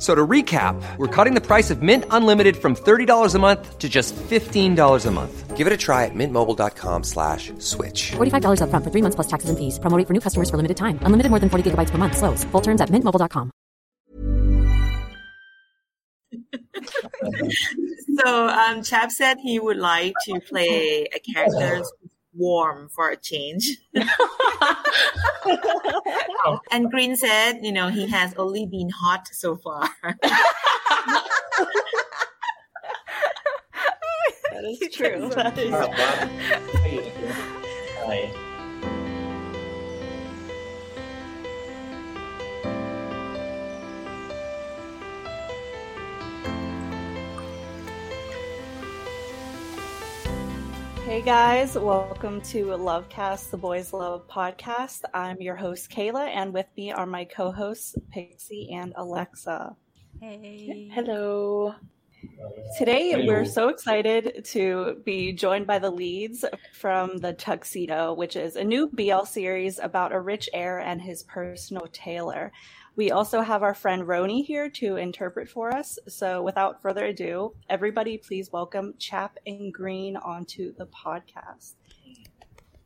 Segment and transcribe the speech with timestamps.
[0.00, 3.88] So to recap, we're cutting the price of Mint Unlimited from $30 a month to
[3.88, 5.56] just $15 a month.
[5.58, 8.12] Give it a try at mintmobile.com slash switch.
[8.12, 9.78] $45 upfront for three months plus taxes and fees.
[9.78, 10.98] Promoting for new customers for limited time.
[11.02, 12.16] Unlimited more than 40 gigabytes per month.
[12.16, 12.44] Slows.
[12.44, 13.50] Full terms at mintmobile.com.
[18.24, 21.92] So um, Chap said he would like to play a character who's
[22.34, 23.78] warm for a change.
[26.70, 29.88] and Green said, you know, he has only been hot so far.
[34.52, 35.30] That is true.
[35.30, 35.70] That is
[38.10, 38.49] แ
[51.10, 55.02] Hey guys, welcome to Lovecast, the Boys Love podcast.
[55.12, 59.74] I'm your host, Kayla, and with me are my co hosts, Pixie and Alexa.
[60.20, 60.88] Hey.
[60.94, 61.74] Hello.
[62.78, 63.26] Today, Hello.
[63.26, 66.44] we're so excited to be joined by the leads
[66.74, 71.24] from The Tuxedo, which is a new BL series about a rich heir and his
[71.24, 72.52] personal tailor.
[72.95, 75.99] We also have our friend Roni here to interpret for us.
[76.07, 81.73] So, without further ado, everybody please welcome Chap and Green onto the podcast.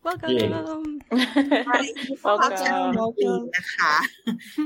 [0.08, 0.32] Welcome.
[0.32, 0.48] เย่
[2.42, 3.42] ก็จะมี Welcome.
[3.58, 3.94] นะคะ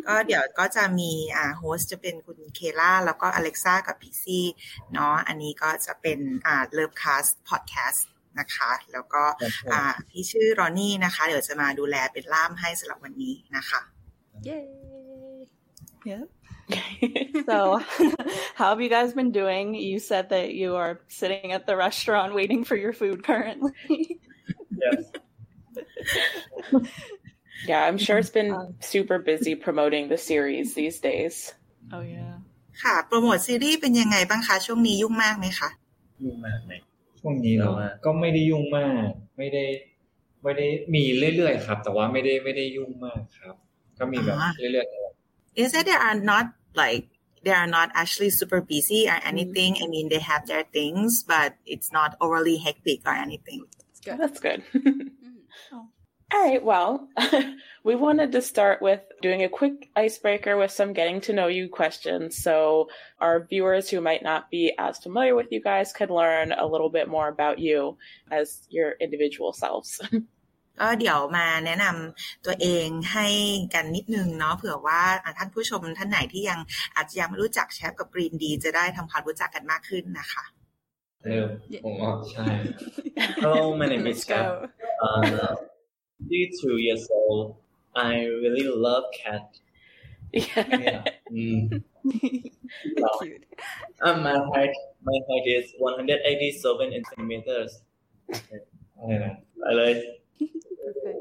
[0.07, 4.45] ก็เดี๋ยวก็จะมีอ่าโฮสต์จะเป็นคุณเคล่าแล้วก็อเล็กซ่ากับพิกซี่
[4.94, 8.07] เนาะอันนี้ก็จะเป็นอ่าเลิฟคาสพอดแคสต์
[8.39, 9.23] นะคะ แล้วก็
[9.71, 13.81] อ่าพี่ชื่อรอนนี่นะคะ เดี๋ยวจะมาดูแลเป็นล่ามให้สำหรับวันนี้นะคะ
[14.49, 14.86] Yay.
[16.05, 16.23] Yeah.
[17.45, 17.81] so,
[18.55, 19.75] how have you guys been doing?
[19.75, 24.19] You said that you are sitting at the restaurant waiting for your food currently.
[24.83, 25.11] yes
[27.67, 31.53] Yeah, I'm sure it's been Um, super busy promoting the series these days.
[31.95, 32.35] oh, yeah.
[32.83, 35.69] ค่ะ โปรโมทซีรีส์เป็นยังไงบ้างคะ ช่วงนี้ยุ่งมากไหมคะ
[36.23, 36.71] ยุ่งมากไหม
[37.19, 39.63] ช่วงนี้เหรอ ยุ่งมาก ก็ไม่ได้ยุ่งมาก ไม่ได้
[40.44, 41.03] ไม่ได้มี
[41.35, 43.55] เรื่อยๆครับ แต่ว่าไม่ได้ไม่ได้ยุ่งมากครับ
[43.99, 45.06] ก็มีแบบ อ่า เรื่อยๆ
[45.58, 47.08] is that they are not like
[47.42, 49.28] they are not actually super busy or mm-hmm.
[49.28, 49.76] anything.
[49.82, 53.66] I mean, they have their things, but it's not overly hectic or anything.
[53.78, 54.19] That's good.
[54.19, 54.62] That's good.
[55.69, 55.76] Mm-hmm.
[55.76, 55.88] Oh.
[56.32, 57.08] All right, well,
[57.84, 61.69] we wanted to start with doing a quick icebreaker with some getting to know you
[61.69, 62.88] questions so
[63.19, 66.90] our viewers who might not be as familiar with you guys could learn a little
[66.90, 67.96] bit more about you
[68.30, 70.00] as your individual selves.
[70.80, 73.26] ก็เดี๋ยวมาแนะนำตัวเองให้
[73.74, 76.60] กันนิดนึงเนาะเผื่อว่าอะท่านผู้ชมท่านไหนที่ยัง
[76.96, 80.44] อาจจะยังไม่รู้จักแชปกับกรีนดีจะได้ทำความรู้จักกันมากขึ้นนะคะ
[81.24, 81.82] เริ่ม Yeah.
[81.84, 82.46] ผมอ๋อใช่
[83.42, 84.52] Hello my name is Let's Cap go.
[85.06, 85.54] uh,
[86.30, 87.46] 32 years old
[88.08, 88.12] I
[88.42, 89.44] really love cat
[90.32, 90.66] yeah.
[90.84, 91.02] Yeah.
[91.36, 91.60] mm.
[93.20, 93.44] Cute.
[94.06, 94.74] uh, my height
[95.08, 97.72] my height is 187 centimeters
[98.98, 99.34] อะไรนะ
[99.66, 99.82] อะไร
[100.38, 101.19] Perfect.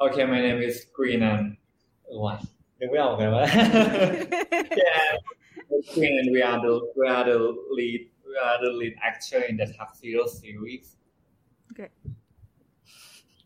[0.00, 1.56] Okay, my name is Green and
[2.06, 2.44] what?
[2.80, 3.16] We are
[3.46, 4.66] yeah,
[5.94, 9.56] Green and we are the we are the lead we are the lead actor in
[9.56, 10.96] the Tuxedo series.
[11.70, 11.88] Okay.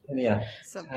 [0.08, 0.44] And yeah.
[0.64, 0.84] So.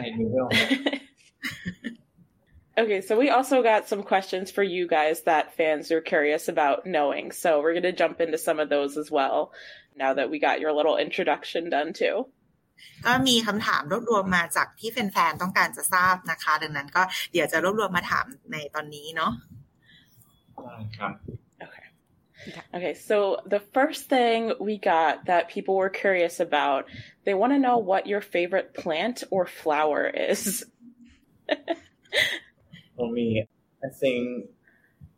[2.80, 6.86] Okay, so we also got some questions for you guys that fans are curious about
[6.86, 7.34] knowing.
[7.34, 9.52] So we're going to jump into some of those as well
[9.98, 12.28] now that we got your little introduction done too.
[13.06, 19.32] ก็มีคำถามรวบรวมมาจากที่แฟนๆต้องการจะทราบนะคะ ดังนั้นก็เดี๋ยวจะรวบรวมมาถามในตอนนี้เนาะ
[20.64, 21.14] ได้ครับ
[22.48, 22.66] Okay.
[22.74, 26.86] Okay, so the first thing we got that people were curious about,
[27.26, 30.66] they want to know what your favorite plant or flower is.
[32.96, 33.28] for me
[33.84, 34.50] I think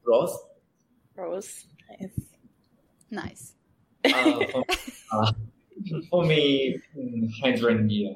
[0.05, 0.35] Rose.
[1.15, 1.65] Rose.
[1.89, 2.19] Nice.
[3.09, 3.53] Nice.
[4.05, 4.63] Uh, for,
[5.11, 5.31] uh,
[6.11, 8.15] homemade mm, hydrangea.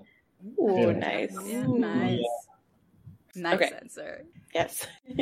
[0.60, 0.92] Oh, yeah.
[0.92, 1.34] nice.
[1.34, 2.20] Nice.
[3.36, 3.72] Nice okay.
[3.82, 4.26] answer.
[4.54, 4.88] Yes.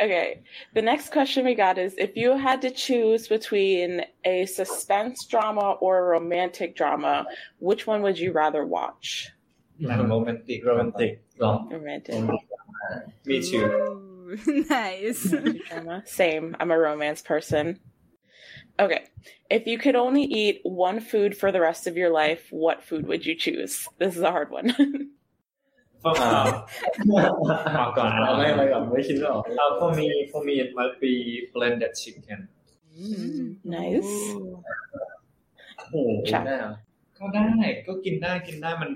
[0.00, 0.42] okay.
[0.74, 5.72] The next question we got is if you had to choose between a suspense drama
[5.80, 7.26] or a romantic drama,
[7.58, 9.30] which one would you rather watch?
[9.80, 10.10] Mm-hmm.
[10.10, 10.64] Romantic.
[10.64, 11.22] Romantic.
[11.38, 12.14] Romantic.
[12.14, 12.40] romantic.
[13.24, 13.64] Me too.
[13.64, 15.34] Ooh, nice.
[16.04, 16.56] Same.
[16.60, 17.80] I'm a romance person.
[18.81, 19.01] Okay.
[19.49, 23.07] If you could only eat one food for the rest of your life, what food
[23.07, 23.87] would you choose?
[23.99, 24.69] This is a hard one.
[26.03, 26.15] ฟัง
[27.75, 31.13] เอาก่อน เอาไม่อะไรก่อนไม่คิดไม่ออก Uh, for me, for me, it might be
[31.55, 32.39] blended chicken.
[33.75, 34.13] nice.
[35.77, 35.95] โอ้โห
[36.45, 36.73] ได้เหรอ
[37.17, 37.47] ก็ได้
[37.87, 38.91] ก็กินได้กินได้มัน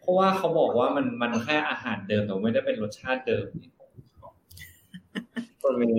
[0.00, 3.46] เพราะว่าเขาบอกว่ามันมันแค่อาหารเดิมแต่ไม่ได้เป็นรสชาติเดิม
[5.60, 5.90] For me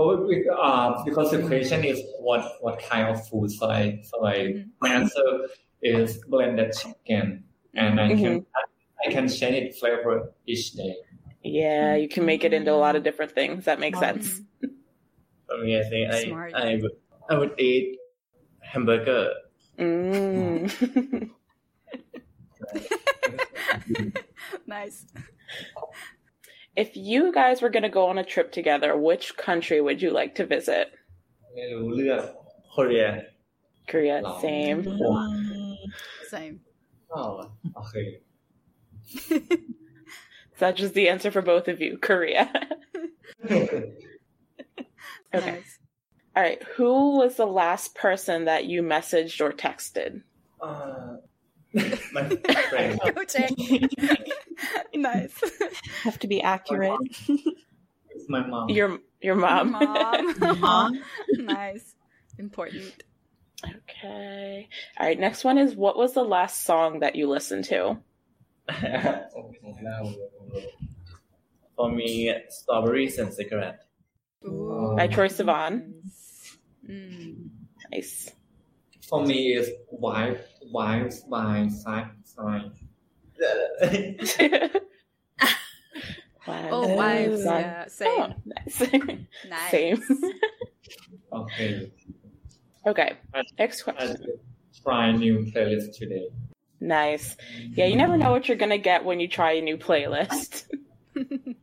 [0.00, 3.50] uh, because the question is what what kind of food?
[3.50, 4.68] So I so I mm-hmm.
[4.80, 5.48] my answer
[5.82, 7.44] is blended chicken,
[7.74, 8.22] and I mm-hmm.
[8.22, 8.46] can
[9.06, 10.94] I can change it flavor each day.
[11.42, 13.64] Yeah, you can make it into a lot of different things.
[13.64, 14.22] That makes Smart.
[14.22, 14.40] sense.
[15.52, 16.92] Oh, For me, I think I, I, would,
[17.28, 17.98] I would eat
[18.60, 19.32] hamburger.
[19.76, 21.30] Mm.
[24.66, 25.06] nice.
[26.76, 30.10] If you guys were going to go on a trip together, which country would you
[30.10, 30.92] like to visit?
[31.58, 32.26] Eh,
[32.74, 33.26] Korea.
[33.88, 34.84] Korea, same.
[36.28, 36.60] Same.
[37.12, 38.20] Oh, okay.
[39.28, 39.38] so
[40.58, 42.52] that's just the answer for both of you Korea.
[43.50, 43.92] okay.
[45.34, 45.78] Nice.
[46.36, 46.62] All right.
[46.76, 50.22] Who was the last person that you messaged or texted?
[50.60, 51.16] Uh,
[52.12, 52.28] my
[52.70, 53.00] friend.
[54.94, 55.38] nice.
[56.02, 56.98] Have to be accurate.
[57.28, 59.72] it's my mom Your your mom.
[59.72, 61.00] Mom.
[61.38, 61.94] nice.
[62.38, 63.02] Important.
[63.64, 64.68] okay.
[64.98, 65.18] All right.
[65.18, 67.98] Next one is what was the last song that you listened to?
[71.76, 73.80] For me strawberries and cigarette
[74.46, 74.94] Ooh.
[74.96, 75.92] By Troye Sivan.
[76.88, 77.48] Mm.
[77.92, 78.30] Nice.
[79.08, 80.40] for me is wife
[80.72, 82.89] wives by side side Wow.
[86.48, 87.44] Oh, wives.
[87.44, 87.60] Son.
[87.60, 87.84] Yeah.
[87.84, 88.34] Oh, Same.
[88.44, 88.92] nice.
[89.48, 89.70] Nice.
[89.70, 90.02] Same.
[91.32, 91.92] okay
[92.86, 93.12] okay.
[93.58, 94.16] Next question.
[94.82, 96.28] try new playlist today
[96.80, 97.36] Nice.
[97.74, 100.64] Yeah, you never know what you're going to get when you try a new playlist.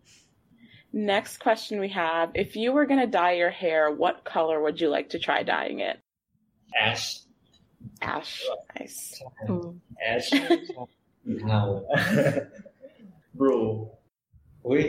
[0.93, 4.79] Next question we have If you were going to dye your hair, what color would
[4.79, 5.99] you like to try dyeing it?
[6.79, 7.21] ash
[8.01, 8.43] Ash.
[8.77, 9.21] Nice.
[10.07, 10.31] ash
[11.42, 11.60] เทา
[13.38, 13.66] blue
[14.66, 14.82] อุ้ย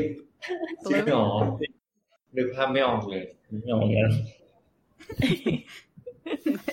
[0.90, 1.26] จริงเหรอ
[2.36, 3.24] นึกภาพไม่ออกเลย
[3.62, 4.10] ไม่ออกแล้ว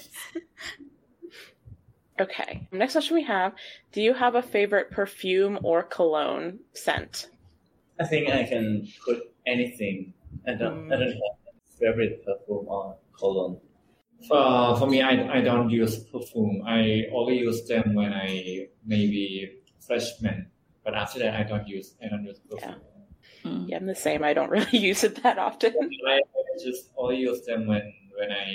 [2.24, 2.52] Okay.
[2.70, 3.50] Next question we have
[3.92, 7.14] Do you have a favorite perfume or cologne scent?
[7.98, 8.66] I think I can
[9.06, 9.18] put
[9.54, 9.96] anything
[10.46, 11.36] I don't I don't have
[11.80, 12.84] favorite perfume or
[13.18, 13.56] cologne
[14.30, 16.62] Uh, for me, I, I don't use perfume.
[16.66, 19.24] I only use them when I maybe
[19.86, 20.50] freshman.
[20.84, 22.80] But after that, I don't use I don't use perfume.
[23.68, 24.22] Yeah, I'm the same.
[24.22, 25.72] I don't really use it that often.
[26.06, 27.84] I, I just only use them when
[28.18, 28.46] when I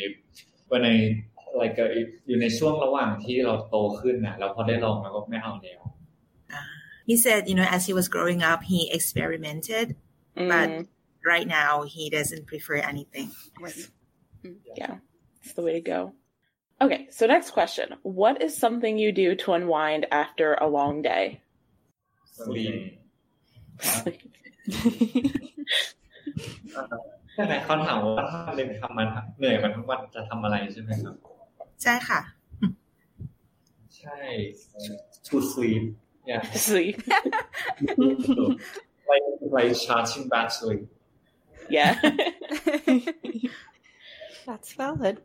[0.72, 1.25] when I
[1.62, 1.88] like uh,
[2.28, 5.82] อยู่ในช่วงระหว่างที่เราโตขึ้นนะแล้วพอได้ลองแล้วก็ไม่เอาแล้ว
[7.10, 9.88] He said, you know, as he was growing up, he experimented,
[10.54, 10.88] but Mm,
[11.34, 13.28] right now he doesn't prefer anything.
[13.62, 13.88] Right.
[14.82, 14.96] yeah,
[15.42, 16.14] it's the way to go.
[16.82, 17.96] Okay, so next question.
[18.04, 21.42] What is something you do to unwind after a long day?
[22.32, 22.78] Sleep
[27.34, 31.16] ใช่ไหมเขาถามว่าถ้าหนึ่งทำมันเหนื่อยมันทั้งวันจะทำอะไรใช่ไหมครับ
[31.84, 32.22] ใช่ค่ะ
[33.98, 34.18] ใช่
[35.28, 35.84] to sleep
[36.30, 36.96] yeah Sleep.
[39.10, 39.25] like
[39.56, 40.80] like charging battery
[41.70, 42.00] Yeah.
[44.46, 45.22] That's valid.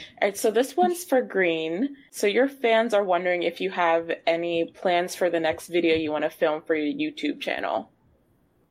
[0.00, 0.04] Okay.
[0.22, 1.96] All right, so this one's for Green.
[2.10, 6.10] So your fans are wondering if you have any plans for the next video you
[6.10, 7.90] want to film for your YouTube channel.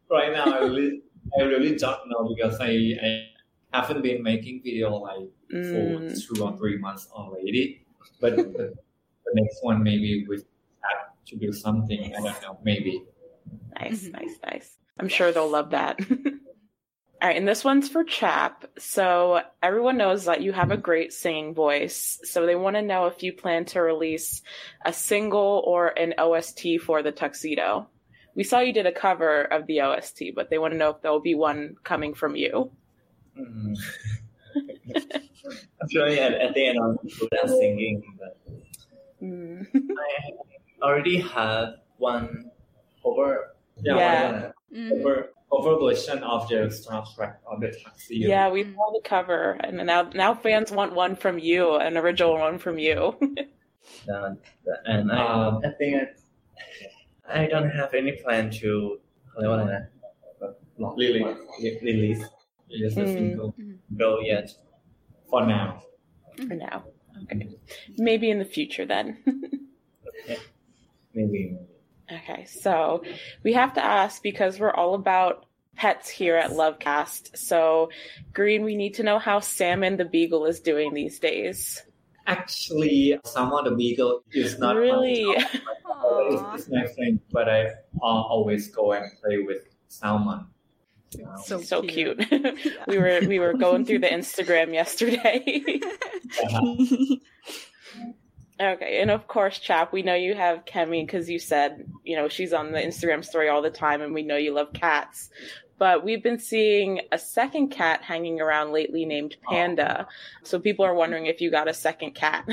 [0.09, 1.01] right now I really
[1.39, 2.71] I really don't know because I
[3.07, 3.27] I
[3.73, 6.13] haven't been making video like for Mm.
[6.25, 7.85] two or three months already
[8.21, 8.43] but the,
[9.25, 10.35] the next one maybe we
[10.87, 13.03] have to do something I don't know maybe
[13.79, 14.77] Nice, nice, nice.
[14.99, 15.97] I'm sure they'll love that.
[17.21, 18.63] All right, and this one's for Chap.
[18.77, 22.17] So everyone knows that you have a great singing voice.
[22.23, 24.41] So they want to know if you plan to release
[24.85, 27.87] a single or an OST for the tuxedo.
[28.35, 31.01] we saw you did a cover of the OST, but they want to know if
[31.01, 32.71] there will be one coming from you.
[33.37, 33.77] Mm.
[35.83, 38.37] Actually, at, at the end, I'm good at singing, but
[39.21, 39.67] Mm.
[39.75, 42.49] I already have one
[43.03, 43.53] over.
[43.83, 44.51] Yeah, Yeah.
[44.73, 44.91] Mm.
[45.01, 45.71] over over
[46.23, 48.17] objects abstract on the taxi.
[48.17, 52.37] Yeah, we want the cover, and now now fans want one from you, an original
[52.37, 53.17] one from you.
[54.13, 54.29] uh,
[54.85, 56.03] and I, um, I think
[57.27, 58.99] I, I don't have any plan to
[60.79, 61.37] release
[61.81, 62.23] release
[62.69, 63.13] release the hmm.
[63.13, 63.97] single mm-hmm.
[63.97, 64.51] bill yet.
[65.29, 65.83] For now.
[66.37, 66.83] For now.
[67.23, 67.49] Okay.
[67.97, 69.17] Maybe in the future then.
[70.23, 70.39] okay.
[71.13, 71.57] Maybe.
[72.11, 73.03] Okay, so
[73.43, 77.37] we have to ask because we're all about pets here at Lovecast.
[77.37, 77.89] So,
[78.33, 81.83] Green, we need to know how Salmon the Beagle is doing these days.
[82.27, 85.25] Actually, Salmon the Beagle is not Really?
[85.25, 85.45] My,
[86.53, 90.47] it's, it's my friend, but I uh, always go and play with Salmon.
[91.43, 92.23] So, so cute.
[92.87, 95.79] we were we were going through the Instagram yesterday.
[98.59, 102.27] okay, and of course, Chap, we know you have Kemi because you said you know
[102.27, 105.29] she's on the Instagram story all the time, and we know you love cats.
[105.77, 110.07] But we've been seeing a second cat hanging around lately named Panda.
[110.43, 112.45] So people are wondering if you got a second cat.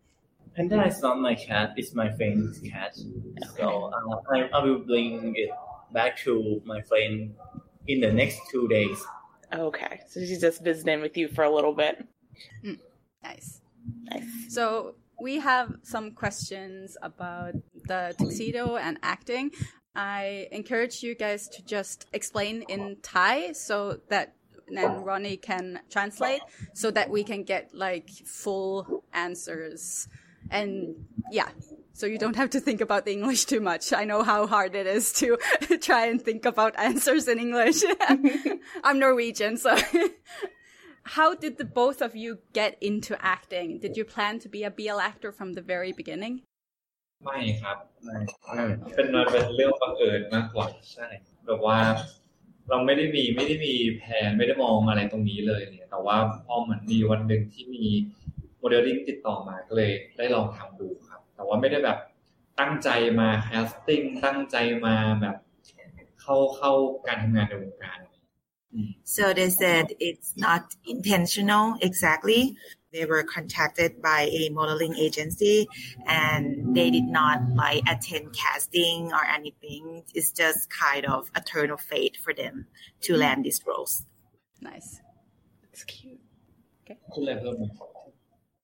[0.56, 2.96] Panda is not my cat; it's my friend's cat.
[3.56, 5.50] So uh, I, I will bring it
[5.92, 7.34] back to my friend
[7.86, 9.02] in the next two days.
[9.52, 12.06] okay, so she's just visiting with you for a little bit.
[13.22, 13.60] Nice.
[14.10, 14.24] Nice.
[14.48, 17.54] So we have some questions about
[17.86, 19.50] the tuxedo and acting.
[19.94, 24.34] I encourage you guys to just explain in Thai so that
[24.70, 26.42] then Ronnie can translate
[26.74, 30.08] so that we can get like full answers.
[30.50, 31.48] And yeah,
[31.92, 33.92] so you don't have to think about the English too much.
[33.92, 35.36] I know how hard it is to
[35.80, 37.82] try and think about answers in English.
[38.84, 39.76] I'm Norwegian, so
[41.16, 43.78] how did the both of you get into acting?
[43.84, 46.34] Did you plan to be a BL actor from the very beginning?
[47.24, 48.16] ไม่ครับไม่
[48.94, 51.08] เป็นมันเป็นเรื่องบังเอิญมากกว่าใช่
[51.46, 51.78] แบบว่า
[52.68, 57.84] เราไม่ได้มีไม่ได้มีแผนไม่ได้มองอะไรตรงนี้เลยเนี่ย แต่ว่าพอเหมือนมีวันหนึ่งที่มี
[58.58, 61.98] โมเดลลิ่งติดต่อมาก็เลยได้ลองทำดูครับ แต่ว่าไม่ได้แบบ
[62.60, 62.88] ตั้งใจ
[63.20, 65.36] มาแคสติ้งตั้งใจมาแบบ
[66.20, 66.72] เข้าเข้า
[67.06, 67.98] การทำงานในวงการ
[69.04, 72.56] So they said it's not intentional exactly.
[72.92, 75.68] They were contacted by a modeling agency
[76.06, 80.04] and they did not like attend casting or anything.
[80.14, 82.66] It's just kind of a turn of fate for them
[83.02, 84.04] to land these roles.
[84.60, 85.00] Nice.
[85.72, 86.20] It's cute.
[86.84, 86.98] Okay.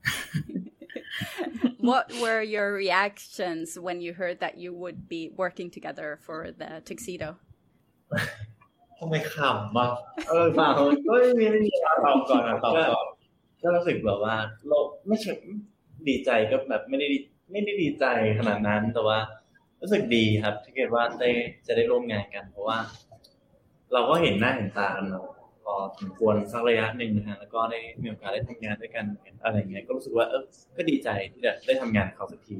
[1.78, 6.82] what were your reactions when you heard that you would be working together for the
[6.84, 7.37] tuxedo?
[9.04, 9.88] ทำไมขำอะ
[10.28, 11.70] เออเปล่าก็ไม่มีไม่มี
[12.04, 13.06] ตอบก่อนนะตอบก่อน
[13.62, 14.34] ก็รู้สึกแบบว่า
[14.68, 15.32] เราไม่ใช่
[16.08, 17.18] ดีใจก็แบบไม่ได้ดี
[17.52, 18.04] ไม่ได้ดีใจ
[18.38, 19.18] ขนาดนั้นแต่ว่า
[19.80, 21.30] รู้สึกดีครับที่เกิดว่าได้
[21.66, 22.78] จะได้ร่วมงานกัน เพราะว่า
[23.92, 25.23] เราก็เห็นหน้าเห็นตากันเรา
[25.64, 29.04] พอสมควรสักระยะหนึ่งนะฮะแล้วก็ได้มีโอกาสได้ทำงานด้วยกัน
[29.44, 30.42] อะไรอย่างเงี้ยก็รู้สึกว่าเออ
[30.76, 32.56] ก็ดีใจที่จะได้ทำงานกับเขาสักที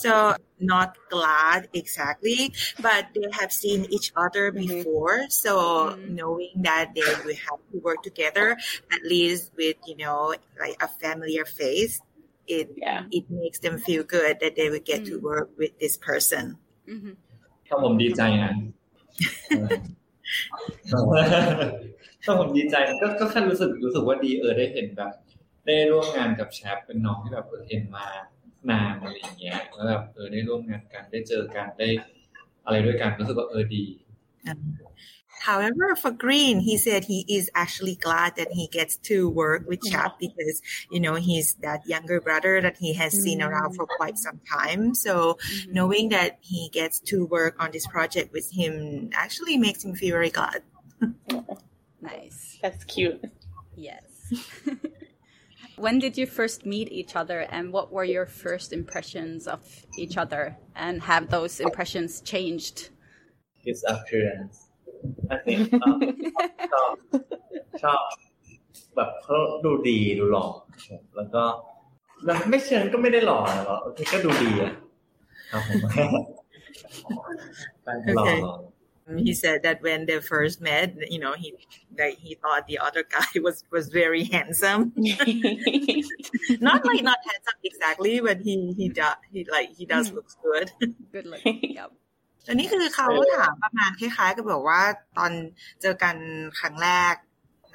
[0.00, 5.24] So not glad exactly, but they have seen each other before.
[5.30, 8.58] So knowing that they will have to work together,
[8.92, 12.00] at least with you know like a familiar face,
[12.46, 13.08] it Yeah.
[13.10, 16.44] it makes them feel good that they will get to work with this person.
[16.84, 17.16] hmm
[17.68, 18.52] ถ้าผมดีใจนะ
[22.24, 25.12] ถ้าผมดีใจก็ก็แค่รู้สึกรู้สึกว่าดีเออได้เห็นแบบ
[25.66, 28.06] ได้ร่วมงานกับแชปเป็นน้องที่แบบเออเห็นมา
[35.41, 39.79] However, for Green, he said he is actually glad that he gets to work with
[39.81, 39.91] mm.
[39.91, 43.47] Chap because, you know, he's that younger brother that he has seen mm.
[43.47, 44.93] around for quite some time.
[44.93, 45.73] So mm-hmm.
[45.73, 50.11] knowing that he gets to work on this project with him actually makes him feel
[50.11, 50.61] very glad.
[52.01, 52.59] nice.
[52.61, 53.25] That's cute.
[53.75, 54.03] Yes.
[55.84, 59.60] when did you first meet each other and what were your first impressions of
[59.98, 62.76] each other and have those impressions changed?
[63.66, 64.56] his appearance
[65.34, 65.98] I think เอ่อ
[66.72, 66.90] ชอบ
[67.82, 68.02] ชอบ
[68.96, 70.46] แบบเขาดูดีดูหล่อ
[71.16, 71.42] แล้วก็
[72.24, 74.72] แบบไม่เชิงก็ไม่ได้หล่อนะหรอกโอเคก็ดูดีอะ
[75.50, 75.78] ครับผม
[78.16, 78.54] หล่อหล่อ
[79.17, 81.55] he said that when they first met, you know, he
[81.97, 84.93] that he thought the other guy was was very handsome.
[86.61, 90.15] not like not handsome exactly, but he he does he like he does mm.
[90.15, 90.71] looks good.
[91.11, 91.75] good looking.
[91.79, 91.91] Yep.
[92.49, 94.81] อันนี้คือเขาถามประมาณคล้ายๆกับบอกว่า
[95.17, 95.31] ตอน
[95.81, 96.15] เจอกัน
[96.59, 97.15] ครั้งแรก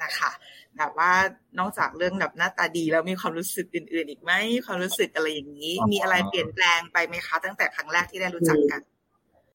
[0.03, 0.31] นะคะ
[0.77, 1.11] แบบว่า
[1.59, 4.31] นอกจากเรื่องแบบหน้าตาดีแล้วมีความรู้สึกอื่นๆอีกไหม
[4.65, 8.81] ความรู้สึกอะไรอย่างนี้ มีอะไรเปลี่ยนแปลงไปไหมคะ ตั้งแต่ครั้งแรกที่ได้รู้จักกัน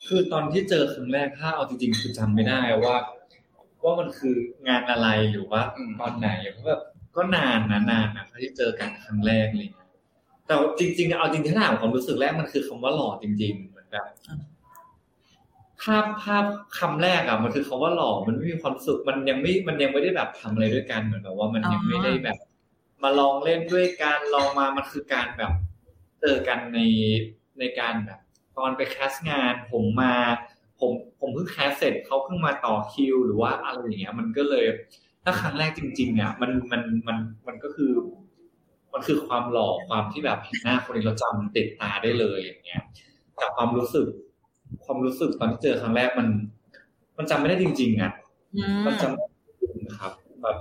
[0.07, 2.97] คือตอนที่เจอครั้งแรกถ้าเอาจริงๆคือจำไม่ได้ว่า
[3.85, 4.37] ว่ามันคือ
[4.69, 5.63] งานอะไรหรือว่า
[6.01, 6.83] ตอนไหนเพราะแบบ
[7.17, 9.69] ก็นานนะนานนะที่เจอกันครั้งแรกเลย
[10.47, 14.07] แต่จริง ๆ เอาจริงๆถ้าถามความรู้สึกแรกมันคือคำว่าหล่อจริง ๆ เหมือนแบบ
[15.83, 16.45] ภาพภาพ
[16.79, 22.39] คำแรกอะมันคือคาว่าหล่อมันไม่มีความสุขมันยังไม่มันยังไม่ได้แบบทำอะไรด้วยกันเหมือนแบบว่ามันยังไม่ได้แบบ
[23.03, 25.53] มาลองเล่นด้วยกันลองมามันคือการแบบ
[26.21, 26.79] เจอกันใน
[27.59, 28.21] ในการแบบ
[28.59, 30.15] ตอนไปแคสงานผมมา
[30.81, 30.91] ผม
[31.21, 34.65] ผมเพิ่งแคสเสร็จเขาเพิ่งมาต่อคิว หรือว่าอะไรอย่างเงี้ย มันก็เลย
[35.25, 37.17] ถ้าครั้งแรกจริงๆอะมันมันมัน
[37.47, 37.93] มันก็คือ
[38.93, 42.83] มันคือความหล่อความที่แบบเห็นหน้าคนนี้เราจำติดตาได้เลยอย่างเงี้ย
[43.37, 44.07] แต่ความรู้สึก
[44.85, 46.29] ความรู้สึกตอนที่เจอครั้งแรกมัน
[47.19, 48.13] มันจำไม่ได้จริงๆอะ
[48.87, 50.57] มันจำครับแบบ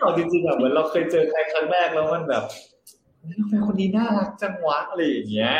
[0.00, 2.44] เราจริงๆอะเหมือนเราเคยเจอใครครั้งแรกแล้วมันแบบ
[3.38, 5.54] ทำไมคนนี้น่ารักจังวะอะไรอย่างเงี้ย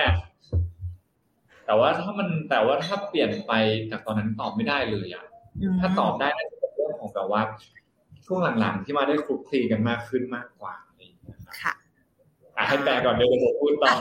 [1.73, 3.52] แต่ว่าถ้ามันแต่ว่าถ้าเปลี่ยนไป
[3.91, 5.25] จากตอนนั้นตอบไม่ได้เลยอะ
[5.81, 7.43] ถ้าตอบได้น่าจะเป็นเรื่องของแบบว่า
[8.26, 11.75] ช่วงหลังๆที่มาได้คลุกคลีกันมากขึ้นมากกว่าอะไรอย่างเงี้ยค่ะ
[12.69, 13.93] ให้แปลก่อนเดี๋ยวผมพูดต่อ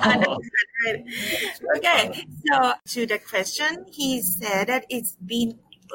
[1.76, 2.02] Okay,
[2.48, 2.56] so
[2.94, 5.52] to the question, he said that it's been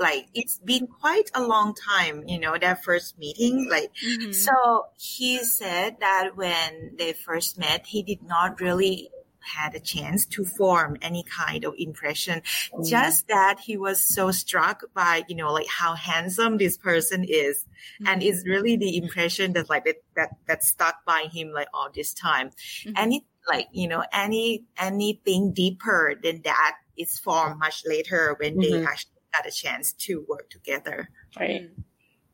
[0.06, 3.68] like it's been quite a long time, you know, that first meeting.
[3.70, 4.32] Like, mm-hmm.
[4.32, 9.10] so he said that when they first met, he did not really
[9.45, 12.41] had a chance to form any kind of impression.
[12.73, 12.87] Mm.
[12.87, 17.65] Just that he was so struck by, you know, like how handsome this person is.
[18.01, 18.09] Mm.
[18.09, 21.89] And it's really the impression that like that, that, that stuck by him like all
[21.93, 22.49] this time.
[22.49, 22.93] Mm-hmm.
[22.97, 28.61] Any, like, you know, any, anything deeper than that is formed much later when mm-hmm.
[28.61, 31.09] they actually got a chance to work together.
[31.39, 31.63] Right.
[31.63, 31.83] Mm.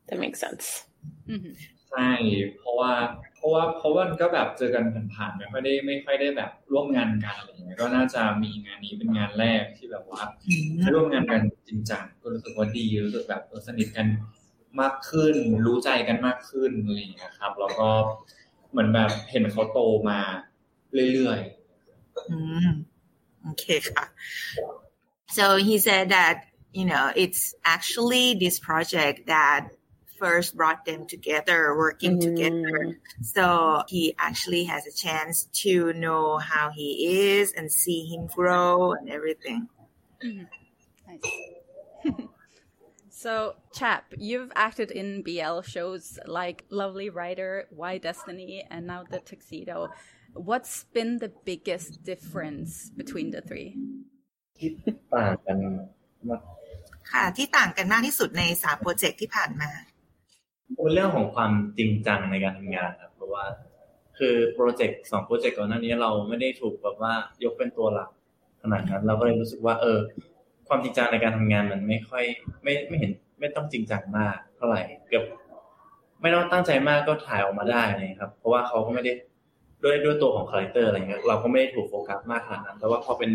[0.08, 0.84] That makes sense.
[1.26, 1.52] Mm-hmm.
[1.90, 2.10] ใช่
[2.58, 2.92] เพราะว่า
[3.31, 10.21] เพ ราะว่าเพราะว่าก็แบบเจอกันผ่านๆไม่ค่อยได้ไม่ค่อยได้แบบร่วมงานกันอะไรอย่างเงี้ยก็น่าจะมีงานนี้เป็นงานแรกที่แบบว่า
[10.77, 14.07] ได้ร่วมงานกันจริงจังก็รู้สึกว่าดีรู้สึกแบบสนิทกัน
[14.81, 17.89] มากขึ้น รู้ใจกันมากขึ้นอะไรอย่างเงี้ยครับ แล้วก็
[18.71, 19.79] เหมือนแบบเห็นเขาโต
[20.09, 20.19] มา
[21.13, 22.69] เรื่อยๆอืม
[23.43, 24.05] โอเคค่ะ
[25.37, 26.35] so he said that
[26.77, 27.43] you know it's
[27.75, 29.61] actually this project that
[30.23, 32.21] first brought them together, working mm.
[32.27, 32.97] together.
[33.21, 36.89] So he actually has a chance to know how he
[37.35, 39.67] is and see him grow and everything.
[40.25, 40.47] Mm.
[41.05, 42.27] Nice.
[43.09, 49.89] so, Chap, you've acted in BL shows like Lovely Writer, Y-Destiny, and now The Tuxedo.
[50.33, 53.77] What's been the biggest difference between the three?
[57.11, 59.71] ค่ะที่ต่างกันมากที่สุดในสามโปรเจกต์ที่ผ่านมา
[60.81, 63.43] เป็นเรื่องของความจริงจังในการทำงานครับเพราะว่า
[64.17, 68.09] คือโปรเจกต์สองโปรเจกต์ก่อนหน้านี้เราไม่ได้ถูกแบบว่ายกเป็นตัวหลัก
[68.61, 69.99] ขนาดนั้น เราก็เลยรู้สึกว่า เออ
[70.67, 72.23] ความจริงจังในการทำงานมันไม่ค่อย
[72.63, 75.23] ไม่ไม่เห็น ไม่ต้องจริงจังมากเท่าไหร่เกือบ
[76.21, 79.11] ไม่ต้องตั้งใจมากก็ถ่ายออกมาได้นะครับ เพราะว่าเขาก็ไม่ได้
[79.83, 83.31] ด้วยด้วยตัวของคาแรคเตอร์อะไรเงี้ยเราก็ไม่ได้ถูกโฟกัสมากขนาดนั้น แต่ว่าพอเป็น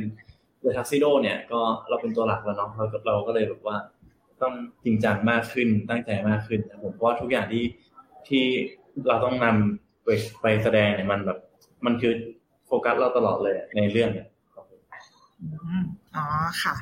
[0.61, 3.77] เดอะทักซิโดเนี่ยก็เราเป็นตัวหลักแล้วเนาะเราเราก็เลยแบบว่า
[4.42, 7.64] ต้องจริงจังมากขึ้นตั้งใจมากขึ้นผมว่าทุกอย่างที่
[8.29, 8.44] ที่
[9.09, 10.09] เราต้องนำไป
[10.42, 11.38] ไปแสดงเนี่ยมันแบบ
[11.87, 12.12] มันคือ
[12.66, 14.27] โฟกัสเราตลอดเลยในเรื่องเนี่ย
[16.16, 16.27] อ๋อ
[16.62, 16.74] ค่ะ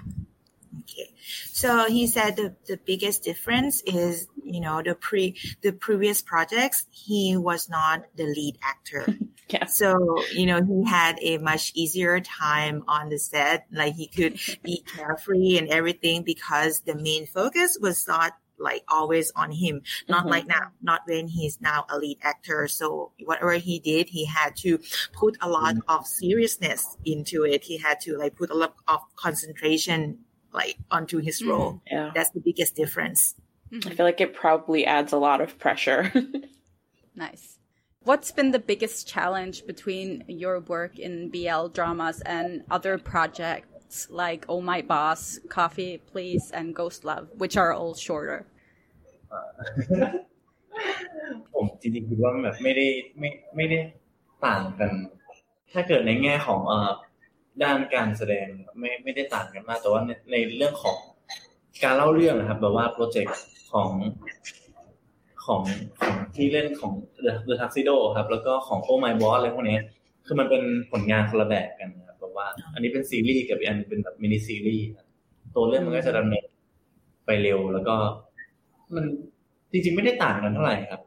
[0.89, 1.13] Okay.
[1.53, 6.87] So he said the, the biggest difference is, you know, the pre, the previous projects,
[6.91, 9.05] he was not the lead actor.
[9.49, 9.65] yeah.
[9.65, 13.67] So, you know, he had a much easier time on the set.
[13.73, 19.33] Like he could be carefree and everything because the main focus was not like always
[19.37, 19.83] on him.
[20.09, 20.29] Not mm-hmm.
[20.29, 22.69] like now, not when he's now a lead actor.
[22.69, 24.79] So whatever he did, he had to
[25.13, 25.91] put a lot mm-hmm.
[25.91, 27.65] of seriousness into it.
[27.65, 30.21] He had to like put a lot of concentration
[30.56, 31.82] like onto his mm, role.
[31.90, 32.12] Yeah.
[32.14, 33.36] That's the biggest difference.
[33.86, 36.12] I feel like it probably adds a lot of pressure.
[37.16, 37.58] nice.
[38.04, 44.46] What's been the biggest challenge between your work in BL dramas and other projects like
[44.50, 48.46] Oh My Boss, Coffee Please, and Ghost Love, which are all shorter?
[51.54, 52.88] ผมจริงๆคิดว่าแบบไม่ได้
[53.20, 53.80] ไม่ไม่ได้
[54.46, 54.92] ต่างกัน
[55.74, 56.92] ถ้าเกิดในแง่ของเอ่อ
[57.63, 58.47] ด้านการแสดง
[58.79, 60.97] ไม่ไม่ได้ต่างกันมากแต่ว่าในในเรื่องของ
[61.85, 63.39] การเล่าเรื่องนะครับ แบบว่าโปรเจกต์
[63.73, 63.91] ของ
[65.45, 65.63] ของ
[66.01, 66.93] ของที่เล่นของ
[67.49, 69.79] The Tuxedo ครับ แล้วก็ของ Oh My Boss อะไรพวกนี้
[70.27, 74.87] คือมันเป็นผลงานคนละแบบกันครับแบบว่า อันนี้เป็นซีรีส์กับอีกอันเป็นแบบมินิซีรีส์
[75.55, 76.47] ตัวเรื่องมันก็จะดำเนิน
[77.27, 77.95] ไปเร็วแล้วก็
[78.95, 79.05] มัน
[79.73, 81.01] จริงๆไม่ได้ต่างกันเท่าไหร่ครับ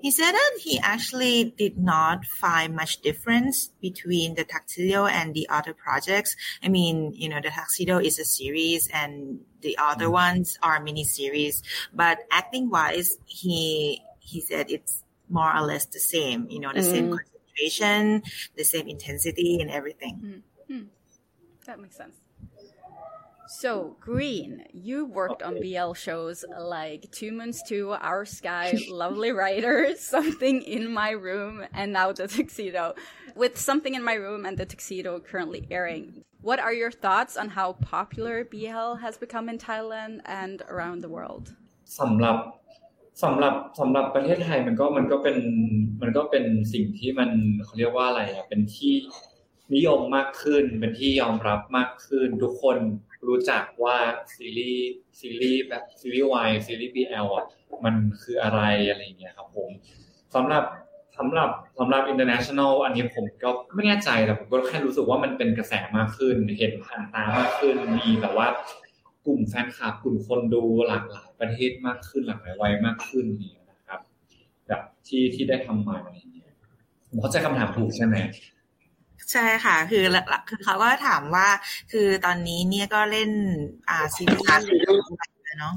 [0.00, 5.48] He said that he actually did not find much difference between the Tuxedo and the
[5.48, 6.36] other projects.
[6.62, 10.12] I mean, you know, the Tuxedo is a series and the other mm.
[10.12, 16.00] ones are mini series, but acting wise, he, he said it's more or less the
[16.00, 16.90] same, you know, the mm.
[16.90, 18.22] same concentration,
[18.56, 20.42] the same intensity and everything.
[20.70, 20.86] Mm.
[21.66, 22.16] That makes sense.
[23.47, 29.95] So, Green, you worked on BL shows like Two Moons Two, Our Sky, Lovely Writer,
[29.97, 32.95] Something in My Room, and now The Tuxedo.
[33.35, 37.49] With Something in My Room and The Tuxedo currently airing, what are your thoughts on
[37.49, 41.45] how popular BL has become in Thailand and around the world?
[41.99, 42.37] สำหรับ
[43.23, 45.37] สำหรับสำหรับประเทศไทยมันก็มันก็เป็น
[46.01, 47.29] มันก็เป็นสิ่งที่มัน
[47.63, 48.93] เขาเรียกว่าอะไรอ่ะเป็นที่
[49.73, 52.77] นิยมมากขึ้น เป็นที่ยอมรับมากขึ้นทุกคน
[53.26, 53.96] รู้จักว่า
[54.34, 57.46] ซีรีส์ซีรีส์แบบซีรีส์วายซีรีส์บีเอลอะ
[57.84, 59.70] มันคืออะไรอะไรเงี้ยครับผม
[60.34, 60.64] สำหรับ
[61.18, 68.48] สำหรับสำหรับ international อันนี้ผมก็ไม่แน่ใจแต่ผมก็แค่รู้สึกว่ามันเป็นกระแสมากขึ้น เห็นผ่านตามากขึ้นมีแบบว่า
[69.26, 74.00] กลุ่มแฟนคลับกลุ่มคนดูหลากหลายประเทศมากขึ้นหลากหลายวัยมากขึ้นนี่นะครับ
[74.68, 76.52] แบบที่ที่ได้ทำมาอะไรเงี้ย
[77.08, 78.16] ผมเข้าใจคำถามถูกใช่ไหม
[79.32, 80.04] ใช่ค่ะ คือ
[80.48, 81.48] คือเขาก็ถามว่า
[81.92, 83.30] คือตอนนี้เนี่ยก็เล่น
[83.88, 84.46] อ่าซีรีส์
[85.60, 85.74] เนาะ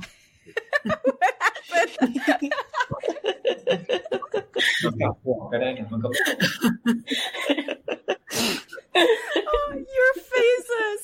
[5.02, 6.08] กับหัวก็ได้นะมันก็
[9.96, 11.04] Your faces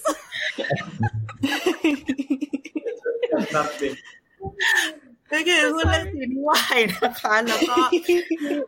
[5.31, 7.75] ก็คือพูดเรื่องซีรีส์วายนะคะ แล้วก็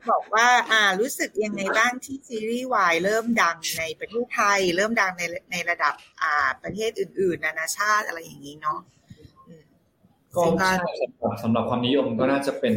[0.09, 8.79] บอกว่า อ่า รู้สึกยังไงบ้างที่ซีรีส์วายเริ่มดังในประเทศไทย เริ่มดังในในระดับ อ่า ประเทศอื่น ๆ นานาชาติอะไรอย่างนี้เนาะ
[10.35, 10.41] ก็
[11.43, 12.75] สำหรับความนิยมก็น่าจะเป็น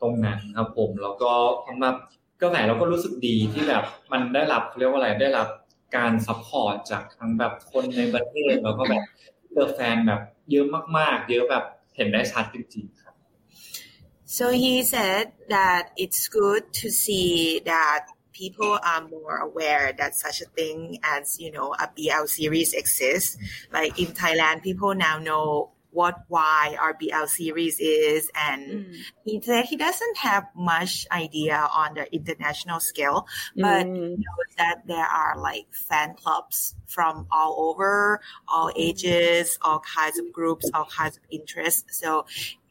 [0.00, 1.30] ตรงนั้นครับผม แล้วก็
[1.68, 1.94] สำหรับ
[2.40, 5.48] ก็แหมเราก็รู้สึกดีที่แบบมันได้รับเรียกว่าอะไรได้รับ
[5.96, 9.02] การซัพพอร์ตจากทั้งแบบคนในประเทศแล้วก็แบบ
[9.52, 10.66] เจอแฟนแบบเยอะ
[10.98, 11.64] มากๆ เยอะแบบ
[11.96, 12.97] เห็นได้ชัดจริงๆ
[14.30, 20.42] So he said that it's good to see that people are more aware that such
[20.42, 23.38] a thing as, you know, a BL series exists.
[23.72, 28.30] Like in Thailand, people now know what why our BL series is.
[28.34, 28.94] And mm.
[29.24, 33.94] he said he doesn't have much idea on the international scale, but mm.
[33.94, 40.18] he knows that there are like fan clubs from all over, all ages, all kinds
[40.18, 41.98] of groups, all kinds of interests.
[41.98, 42.26] So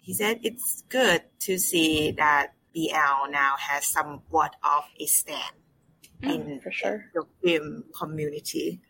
[0.06, 5.56] he said it's good to see that BL now has somewhat of a stand
[6.22, 7.04] mm, in for sure.
[7.14, 8.80] the film community.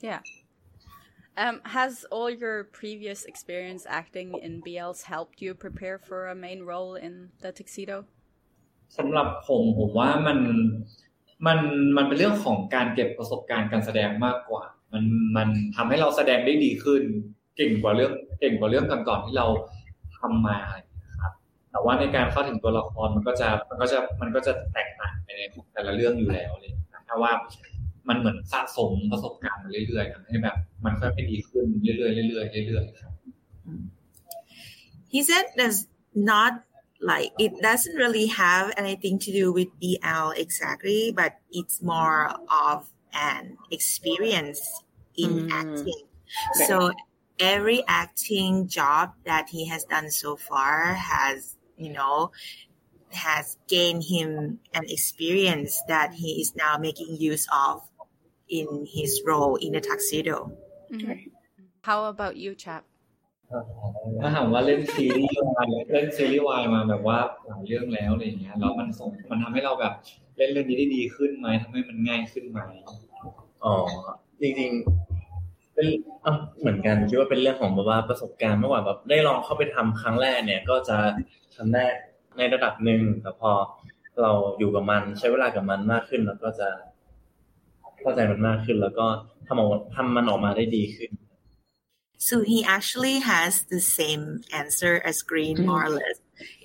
[0.00, 0.20] Yeah.
[1.36, 6.62] Um, has all your previous experience acting in BLs helped you prepare for a main
[6.62, 8.06] role in the tuxedo?
[8.98, 10.38] สำหรับผมผมว่ามัน
[11.46, 11.58] มัน
[11.96, 15.04] มันเป็นเรื่องของการเก็บประสบการณ์การแสดงมากกว่า มัน
[15.36, 17.02] มันทำให้เราแสดงได้ดีขึ้น
[17.56, 19.46] เก่งกว่าเรื่องเก่งกว่าเรื่องก่อนๆที่เรา
[20.19, 20.57] ทำมา
[21.21, 21.33] ครับ
[21.71, 25.41] แต่ว่าในการเข้าถึงตัวละครมันก็จะมันก็จะมันก็จะแตกต่างไปใน
[25.73, 26.73] แต่ละเรื่องอยู่แล้วเลย
[27.07, 27.31] ถ้าว่า
[28.09, 30.55] มันเหมือนสะสมประสบการณ์มาเรื่อยๆทำให้แบบ
[30.85, 33.13] มันค่อยๆดีขึ้นเรื่อยๆเรื่อยๆเรื่อยๆครับ
[35.13, 35.81] He said there's
[36.13, 36.53] not
[37.11, 42.29] like it doesn't really have anything to do with BL exactly, but it's more
[42.67, 42.77] of
[43.13, 44.61] an experience
[45.15, 45.51] in mm.
[45.51, 46.03] acting.
[46.67, 46.91] So
[47.38, 52.30] every acting job that he has done so far has, you know,
[53.10, 57.82] has gained him an experience that he is now making use of
[58.48, 60.52] in his role in the tuxedo.
[60.92, 61.30] Mm-hmm.
[61.82, 62.84] How about you, chap?
[64.20, 69.92] ถ้าถามว่าเล่นซีรีส์วายเล่นซีรีส์วายมาแบบว่าหลายเรื่องแล้วอะไรอย่างเงี้ยแล้วมันส่งมันทำให้เราแบบ
[70.36, 72.58] เล่นเรื่องนี้ได้ดีขึ้นไหมทำให้มันง่ายขึ้นไหม
[73.64, 73.74] อ๋อ
[74.40, 74.72] จริง
[75.79, 75.91] เป็น
[76.59, 80.97] เหมือนกันคิดว่าเป็นเรื่องของแบบว่าประสบการณ์เมื่อวานแบบได้ลองเข้าไปทำครั้งแรกเนี่ย ก็จะ
[81.55, 81.83] ทำได้
[82.37, 83.51] ในระดับหนึ่งแต่พอ
[84.21, 86.69] เราอยู่กับมันใช้เวลากับมันมากขึ้น แล้วก็จะ
[88.01, 89.05] เข้าใจมันมากขึ้น แล้วก็
[89.47, 91.11] ทำออกทำมันออกมาได้ดีขึ้น
[92.29, 96.17] So he actually has the same answer as Green, more or less.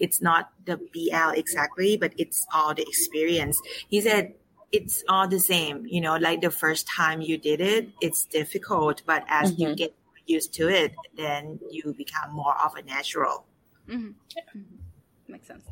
[0.04, 3.56] It's not the BL exactly, but it's all the experience.
[3.88, 4.34] He said
[4.74, 5.86] it's all the same.
[5.86, 9.62] You know, like the first time you did it, it's difficult, but as mm-hmm.
[9.62, 9.94] you get
[10.26, 13.46] used to it, then you become more of a natural.
[13.88, 14.08] Mm-hmm.
[14.58, 15.32] Mm-hmm.
[15.32, 15.64] Makes sense.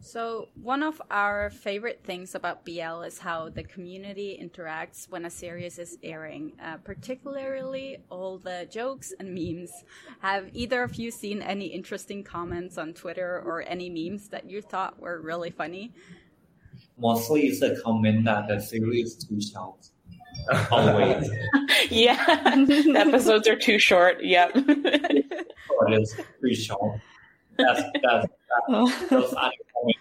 [0.00, 5.30] So, one of our favorite things about BL is how the community interacts when a
[5.30, 9.70] series is airing, uh, particularly all the jokes and memes.
[10.20, 14.62] Have either of you seen any interesting comments on Twitter or any memes that you
[14.62, 15.92] thought were really funny?
[16.98, 19.88] Mostly it's a comment that the series is too short.
[20.70, 21.30] Always.
[21.90, 22.24] yeah,
[22.66, 24.22] the episodes are too short.
[24.22, 24.56] Yep.
[24.56, 27.00] or it's too short.
[27.56, 28.26] That's, that's,
[28.68, 29.50] that's those are
[29.84, 29.94] we,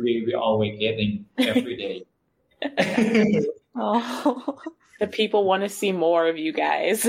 [0.00, 2.04] we, we always getting every day.
[3.76, 4.58] oh,
[5.00, 7.06] the people want to see more of you guys.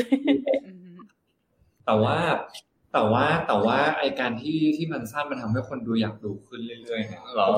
[1.86, 2.18] แต่ว่า
[2.94, 7.50] แต่ว่าแต่ว่าไอการที่ที่มันสั้นมันทำให้คนดูอยากดูขึ้นเรื่อยๆเนี่ยหรอ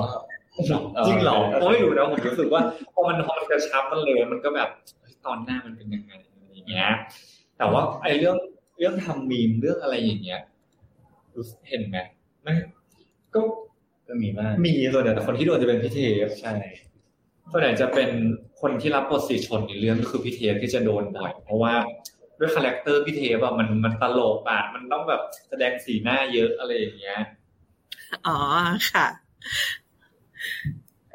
[1.07, 2.61] จริงหรอผมไม่รู้นะผมรู้สึกว่า
[2.93, 4.69] พอมันพอมันกระชับมันเลยมันก็แบบ
[5.25, 6.11] ตอนหน้ามันเป็นยังไง
[6.53, 6.89] อย่างเงี้ย
[7.57, 8.37] แต่ว่าไอเรื่อง
[8.77, 10.41] เรื่องทำมีมเรื่องอะไรอย่างเงี้ย
[11.69, 11.97] เห็นไหม
[12.43, 12.53] ไม่
[13.33, 13.39] ก็
[14.07, 16.53] ก็มีมากมีส่วนใหญ่แต่คนที่โดนจะเป็นพี่เทฟใช่
[17.51, 18.09] ส่วนใหญ่จะเป็น
[18.61, 21.73] คนที่รับบทสีชนในเรื่องก็คือพี่เทฟที่จะโดนบ่อย เพราะว่า
[22.39, 27.19] ด้วยคาแรคเตอร์พี่เทปอะมันมันตลกอะมันต้องแบบแสดงสีหน้าเยอะอะไรอย่างเงี้ย
[28.27, 28.37] อ๋อ
[28.91, 29.07] ค่ะ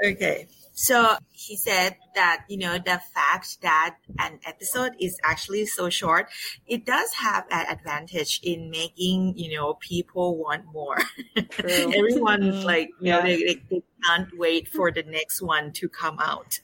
[0.04, 5.90] okay So he said that, you know, the fact that an episode is actually so
[5.90, 6.28] short,
[6.66, 10.98] it does have an advantage in making, you know, people want more.
[11.58, 12.66] Everyone's mm-hmm.
[12.66, 13.18] like, you yeah.
[13.18, 16.58] know, they, they can't wait for the next one to come out.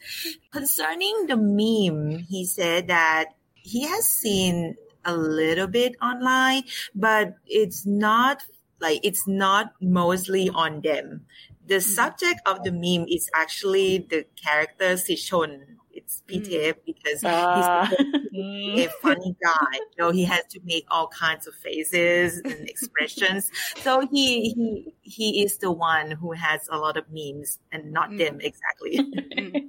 [0.50, 7.87] Concerning the meme, he said that he has seen a little bit online, but it's
[7.87, 8.42] not
[8.81, 11.26] like it's not mostly on them
[11.68, 11.81] the mm-hmm.
[11.81, 15.76] subject of the meme is actually the character Sichon.
[15.92, 16.85] It's PTF mm.
[16.87, 17.87] because uh.
[18.31, 19.74] he's a funny guy.
[19.74, 23.50] You know, he has to make all kinds of faces and expressions.
[23.83, 28.11] so he he he is the one who has a lot of memes and not
[28.11, 28.18] mm.
[28.18, 28.98] them exactly.
[29.38, 29.68] Mm.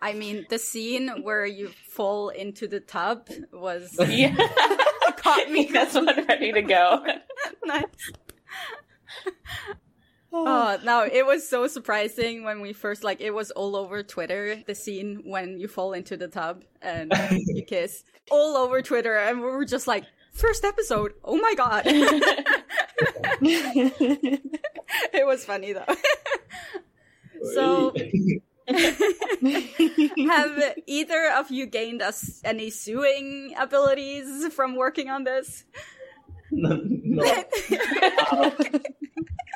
[0.00, 4.36] I mean, the scene where you fall into the tub was yeah.
[5.16, 5.68] caught me.
[5.72, 7.04] That's one ready to go.
[7.64, 7.84] nice.
[10.30, 14.02] Oh uh, no, it was so surprising when we first like it was all over
[14.02, 18.04] Twitter, the scene when you fall into the tub and you kiss.
[18.30, 21.82] All over Twitter and we were just like, first episode, oh my god.
[25.12, 25.86] it was funny though.
[27.54, 27.94] so
[30.28, 35.64] have either of you gained us any suing abilities from working on this?
[36.50, 36.78] no.
[36.84, 37.44] no.
[38.30, 38.50] Uh,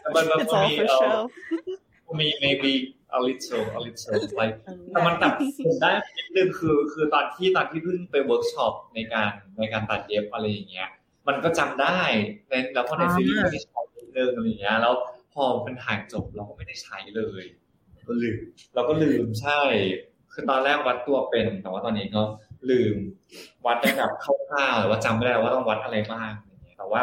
[0.04, 1.30] but, but it's all me, for uh, show.
[2.06, 2.72] for me maybe
[3.18, 4.56] a little a little like
[4.92, 5.32] แต่มันตัด
[5.82, 10.88] ได้นิดนึงคือคือตอนที่ตอนที่เพิ่งไปเวิร์กช็อปในการในการตัดเย็บอะไรอย่างเงี้ย
[11.28, 11.98] มันก็จำได้
[12.74, 14.94] แล้วพอในซีรีส์ไม่ได้ใช้นิดนึงอะไรอย่างเงี้ยแล้ว
[15.34, 17.44] พอเป็นถ่ายจบเราก็ไม่ได้ใช้เลย
[18.08, 18.38] ก็ลืม
[18.74, 19.60] เราก็ลืมใช่
[20.32, 22.22] คือตอนแรกวัดตัวเป็น แต่ว่าตอนนี้ก็
[22.70, 22.96] ลืม
[23.66, 27.00] วัดได้แบบคร่าวๆแต่ว่าจำไม่ได้ว่าต้องวัดอะไรบ้างอย่างเงี้ยแต่ว่า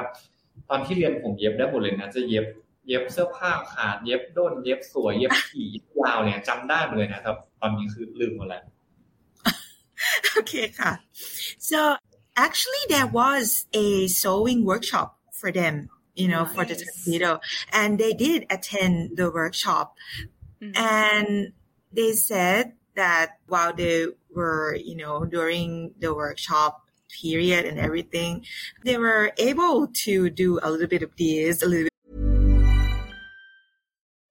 [0.69, 2.45] ตอนที่เรียนผมเย็บได้หมดเลยนะจะเย็บ
[2.88, 5.68] เย็บเสื้อผ้าขาดเย็บด้นเย็บสวยเย็บขี่
[6.00, 8.64] ยาวเนี่ยจำได้หมดเลยนะแต่ตอนนี้คือลืมหมดแล้ว
[10.38, 10.92] okay ค่ะ
[11.70, 11.78] so
[12.46, 13.44] actually there was
[13.84, 13.88] a
[14.20, 15.74] sewing workshop for them
[16.20, 16.54] you know nice.
[16.54, 17.30] for the tuxedo
[17.80, 19.86] and they did attend the workshop
[20.62, 20.72] mm-hmm.
[21.00, 21.28] and
[21.98, 22.64] they said
[23.00, 23.98] that while they
[24.36, 25.68] were you know during
[26.02, 26.72] the workshop
[27.22, 28.32] period and everything
[28.86, 31.87] they were able to do a little bit of this a little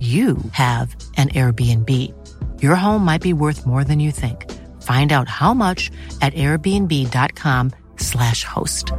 [0.00, 2.14] you have an Airbnb.
[2.62, 4.50] Your home might be worth more than you think.
[4.80, 5.90] Find out how much
[6.22, 8.92] at airbnb.com/slash host.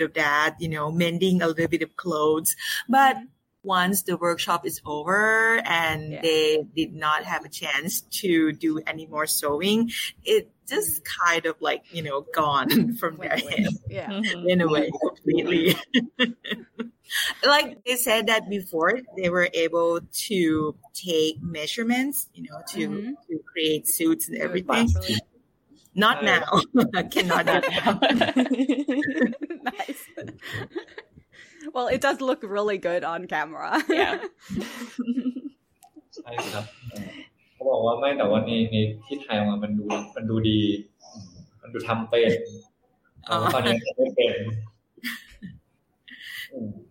[0.00, 2.54] of that, you know, mending a little bit of clothes.
[2.88, 3.16] But
[3.62, 6.20] once the workshop is over and Yeah.
[6.22, 9.90] they did not have a chance to do any more sewing,
[10.24, 11.26] it just mm-hmm.
[11.26, 14.10] kind of like, you know, gone from their head Yeah.
[14.46, 15.06] In a way mm-hmm.
[15.06, 15.76] completely.
[17.43, 20.39] like they said that before they were able to
[20.93, 23.13] take measurements, you know, to, Mhm.
[23.27, 24.85] to create suits and Do it everything.
[24.91, 25.17] properly.
[25.95, 26.45] Not now.
[27.13, 27.93] Cannot do that.
[29.77, 30.01] nice.
[31.73, 33.77] well, it does look really good on camera.
[33.89, 34.17] Yeah.
[36.15, 37.09] ใช่ครับเออ
[37.53, 38.75] เขาบอกว่าไม่แต่ว่าในใน
[39.05, 39.83] ที่ไทยออกมามันดู
[40.15, 40.59] มันดูดี
[41.61, 42.31] มันดูทำเป็น
[43.23, 44.51] แต่ว่าตอนนี้ทำไม่เป็นอืม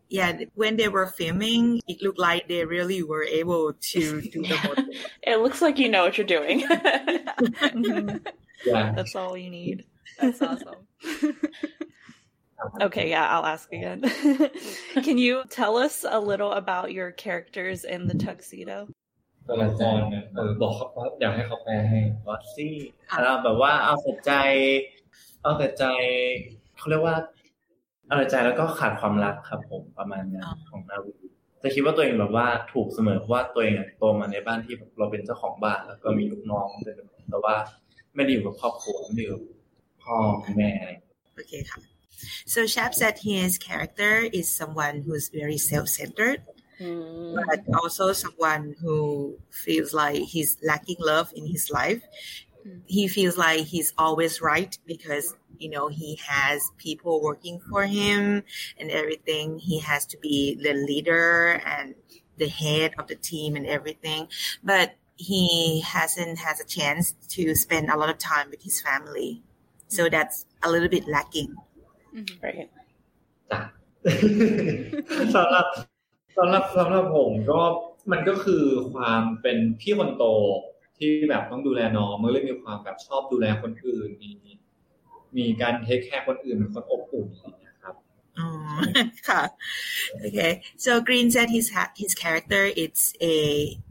[0.09, 4.57] yeah, when they were filming, it looked like they really were able to do the
[4.57, 4.93] whole thing.
[5.23, 6.65] It looks like you know what you're doing.
[8.65, 8.93] Yeah.
[8.97, 9.85] That's all you need.
[10.21, 10.87] That's awesome.
[12.81, 14.03] Okay, yeah, I'll ask again.
[15.03, 18.88] Can you tell us a little about your characters in the tuxedo?
[19.49, 22.75] ตัวละครเนี่ยเออบอกเขาว่าอยากให้เขาแปลให้ บอสซี่
[23.23, 24.33] เราแบบว่าเอาแต่ใจ
[25.43, 25.85] เอาแต่ใจ
[26.77, 27.17] เขาเรียกว่า
[28.08, 31.13] เอาแต่ใจแล้วก็ขาดความรักครับ ผมประมาณนั้นอ๋อของนาวี
[31.63, 36.96] จะคิดว่าตัวเองแบบว่าถูกเสมอเพราะว่าตัวเองอะโตมาในบ้านที่แบบเราเป็นเจ้าของบ้าน แล้วก็มีลูกน้องเป็น
[37.30, 37.56] แต่ว่า
[38.15, 39.43] ไม่ได้อยู่กับครอบครัวไม่ได้อยู่กับ
[40.04, 40.91] พ่อคุณแม่อะไร
[41.41, 41.62] Okay.
[41.70, 41.80] ค่ะ.
[42.54, 46.39] So Shab said his character is someone who's very self-centered,
[47.48, 48.98] but also someone who
[49.63, 52.02] feels like he's lacking love in his life.
[52.98, 55.26] He feels like he's always right because
[55.59, 58.43] you know he has people working for him
[58.79, 59.59] and everything.
[59.59, 61.95] He has to be the leader and
[62.38, 64.29] the head of the team and everything,
[64.65, 69.43] but he hasn't has a chance to spend a lot of time with his family.
[69.88, 71.55] So that's a little bit lacking.
[72.43, 72.69] Right.
[73.51, 73.61] จ้ะ
[75.35, 75.67] สำหรับ
[76.37, 77.61] สำหรับสำหรับผมก็
[78.12, 80.25] มันก็คือความเป็นพี่คนโต
[80.99, 84.31] ที่แบบต้องดูแลน้องมันเลยมีความแบบชอบดูแลคนอื่นมี
[85.37, 87.97] มีการเทคแคร์คนอื่นเป็นคนอบอุ่นอะไรอย่างเงี้ยครับ
[88.35, 89.12] Um,
[90.27, 90.62] okay.
[90.85, 93.37] So Green said his ha- his character it's a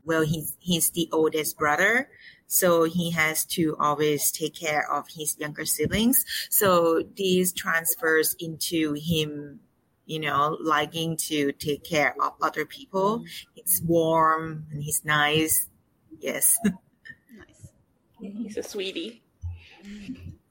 [0.03, 2.09] well he's he's the oldest brother,
[2.47, 6.25] so he has to always take care of his younger siblings.
[6.49, 9.59] So this transfers into him,
[10.05, 13.23] you know, liking to take care of other people.
[13.55, 15.69] It's warm and he's nice.
[16.19, 16.57] Yes.
[16.65, 17.61] nice.
[18.19, 19.23] He's a sweetie.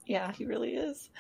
[0.07, 1.11] Yeah, he really is.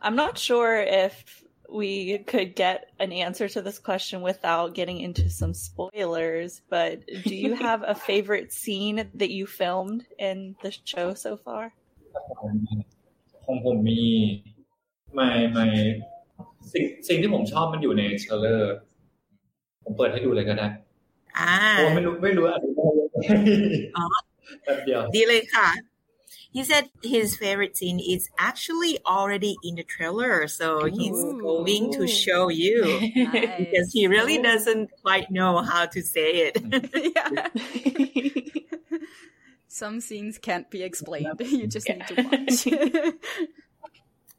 [0.00, 5.30] I'm not sure if we could get an answer to this question without getting into
[5.30, 11.14] some spoilers, but do you have a favorite scene that you filmed in the show
[11.14, 11.72] so far?
[13.44, 14.00] ของผมมี
[15.14, 15.64] ไม่ไม่
[16.72, 18.72] สิ่งสิ่งที่ผมชอบมันอยู่ในเทรลเลอร์
[19.84, 20.68] ผมเปิดให้ดูเลยก็ได้
[21.72, 21.96] เพราะว่า Ah.
[21.96, 22.64] ไม่รู้ไม่รู้อะไร
[24.64, 25.68] แป๊บเดียว ดีเลยค่ะ
[26.52, 31.40] He said his favorite scene is actually already in the trailer, so he's Ooh.
[31.40, 32.78] going to show you
[33.58, 34.64] because he really Nice.
[34.64, 36.54] doesn't quite know how to say it.
[37.16, 37.48] yeah.
[39.68, 41.40] Some scenes can't be explained.
[41.40, 42.66] You just need to watch.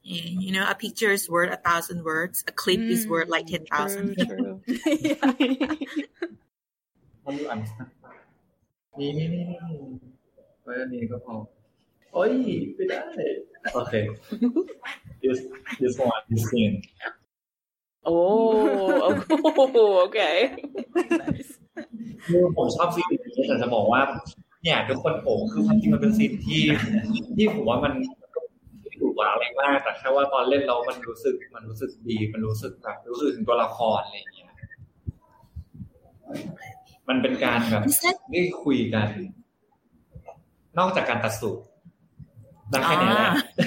[0.05, 2.43] And, you know, a picture is worth a thousand words.
[2.47, 4.15] A clip is worth like ten thousand.
[4.17, 4.61] True, true.
[4.99, 5.15] yeah.
[7.23, 7.59] เขาดูอัน
[8.99, 9.57] นี่นี่นี่นี่
[10.63, 11.35] ไว้อันนี้ก็พอ
[12.12, 12.30] โอ้ย
[12.74, 13.00] ไม่ได้
[13.74, 13.94] โอเค
[15.22, 15.38] this
[15.80, 16.76] this one this scene
[18.10, 19.12] Oh,
[19.76, 20.36] oh, okay.
[21.22, 21.52] nice.
[22.26, 24.00] คือผมชอบซีนนี้แต่จะบอกว่า
[24.62, 26.62] เนี่ยทุกคนโอ้คือความจริงมันเป็นซีนที่
[27.36, 27.92] ที่ผมว่ามัน
[28.80, 34.50] ไม่ถูกว่าอะไรมากแต่แค่ว่าตอนเล่นเรามันรู้สึกมันรู้สึกดี มันรู้สึกแบบรู้สึกถึงตัวละครอะไรอย่างเงี้ย
[37.08, 37.82] มันเป็นการแบบ
[38.32, 39.08] ได้คุยกัน
[40.78, 41.62] นอกจากการตัดสูตร
[42.74, 43.42] ah.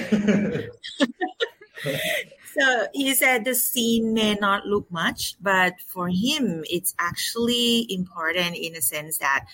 [2.54, 8.56] so he said the scene may not look much, but for him, it's actually important
[8.56, 9.46] in the sense that,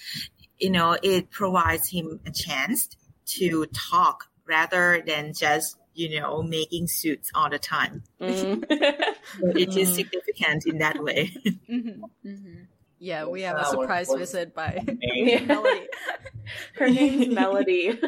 [0.59, 2.89] you know, it provides him a chance
[3.27, 8.65] to talk rather than just you know making suits all the time mm.
[8.71, 9.95] it is mm-hmm.
[9.95, 12.05] significant in that way mm-hmm.
[12.25, 12.63] Mm-hmm.
[13.01, 14.81] yeah we have a surprise visit by
[15.47, 15.87] melody
[16.77, 17.99] her name's melody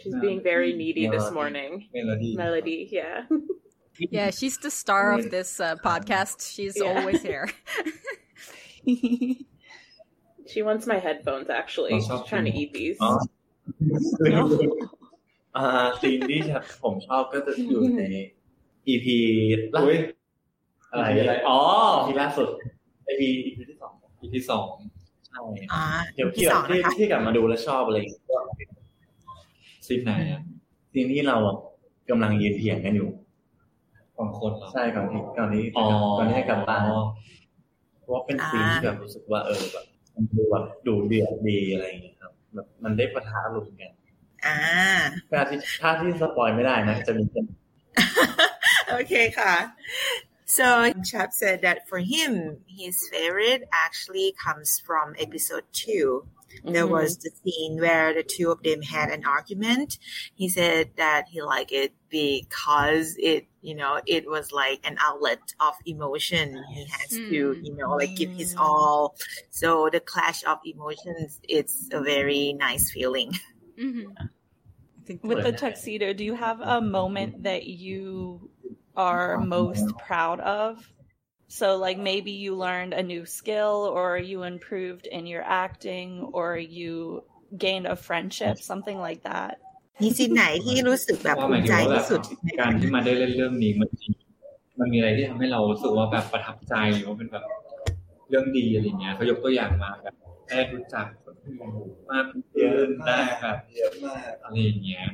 [0.00, 1.34] She's being very needy this Melody.
[1.34, 1.72] morning.
[1.94, 2.30] Melody.
[2.36, 3.16] Melody, yeah.
[4.18, 6.36] Yeah, she's the star of this uh, podcast.
[6.54, 6.90] She's Yeah.
[6.92, 7.46] always here.
[10.46, 11.92] She wants my headphones actually.
[11.94, 12.98] Oh, She's trying to eat these.
[13.02, 13.10] อ๋อ
[15.56, 16.40] อ่าซีนที่
[16.82, 18.02] ผมชอบก็จะอยู่ใน
[18.92, 19.06] EP
[19.74, 19.98] ล่า อุ๊ย
[20.90, 21.58] อะไร EP อะไร อ๋อ
[22.06, 22.48] EP ล่าสุด
[23.08, 23.92] EP EP ที่สอง
[24.22, 24.66] EP สอง
[25.26, 25.40] ใช่
[25.72, 25.82] อ่า
[26.14, 28.38] เดี๋ยว EP ที่ ส แบ อบ ง ที่ นะคะ ที่กลับมาดูแล้วชอบอะไรอย่างเงี้ยก็
[29.91, 30.41] ซีนไหนอะ
[30.91, 31.57] ซีนที่เราอะ
[32.09, 33.09] กำลังยืนเถียงกันอยู่
[34.17, 35.85] ของคนเหรอใช่ก่อนที่ก่อนที่อ๋อ
[36.17, 36.81] ก่อนที่จะกลับบ้าน
[37.99, 39.85] เพราะว่าเป็นซีนที่แบบรู้สึกว่าเออแบบ
[40.15, 43.91] มันดูแบบดูเดือดดีอะไรอย่างเงี้ยครับแบบมันได้ปะทะอารมณ์กัน
[44.45, 44.57] อ่า
[45.31, 47.45] ถ้าที่ถ้าที่สปอยไม่ได้นะจะมีเป็น
[48.91, 49.73] okay, Ka.
[50.45, 56.25] So Chap said that for him, his favorite actually comes from episode two.
[56.63, 56.91] There Mhm.
[56.91, 59.97] was the scene where the two of them had an argument.
[60.35, 65.39] He said that he liked it because it, you know, it was like an outlet
[65.59, 66.63] of emotion.
[66.73, 67.65] He has to, Mm.
[67.65, 69.15] you know, like give his all.
[69.49, 73.31] So the clash of emotions, it's a very nice feeling.
[73.77, 74.13] Mhm.
[74.17, 78.49] I think With the tuxedo, do you have a moment that you
[78.95, 80.91] are most proud of?
[81.59, 86.49] So, like maybe you learned a new skill, or you improved in your acting, or
[86.77, 86.91] you
[87.65, 89.53] gained a friendship, something like that.
[90.01, 92.21] มีซีนไหนที่รู้สึกแบบว่าภูหมายมิถึใจงว่าแบที่บสุด
[92.59, 94.07] การที่มาได้เล่นเรื่องนี้มันมี
[94.79, 97.45] มันมีอะไรที่ทำให้เรารู้สึกว่าแบบประทับใจหรือว่าเป็นแบบ
[98.29, 100.15] เรื่องดีอะไรเงี้ยเขายกตัวอย่างมาแบบ
[100.47, 101.57] ได้รู้จักคนอื่น
[102.11, 105.05] มากขึ้นได้แบบเยอะมากอะไรอย่างเงี้ย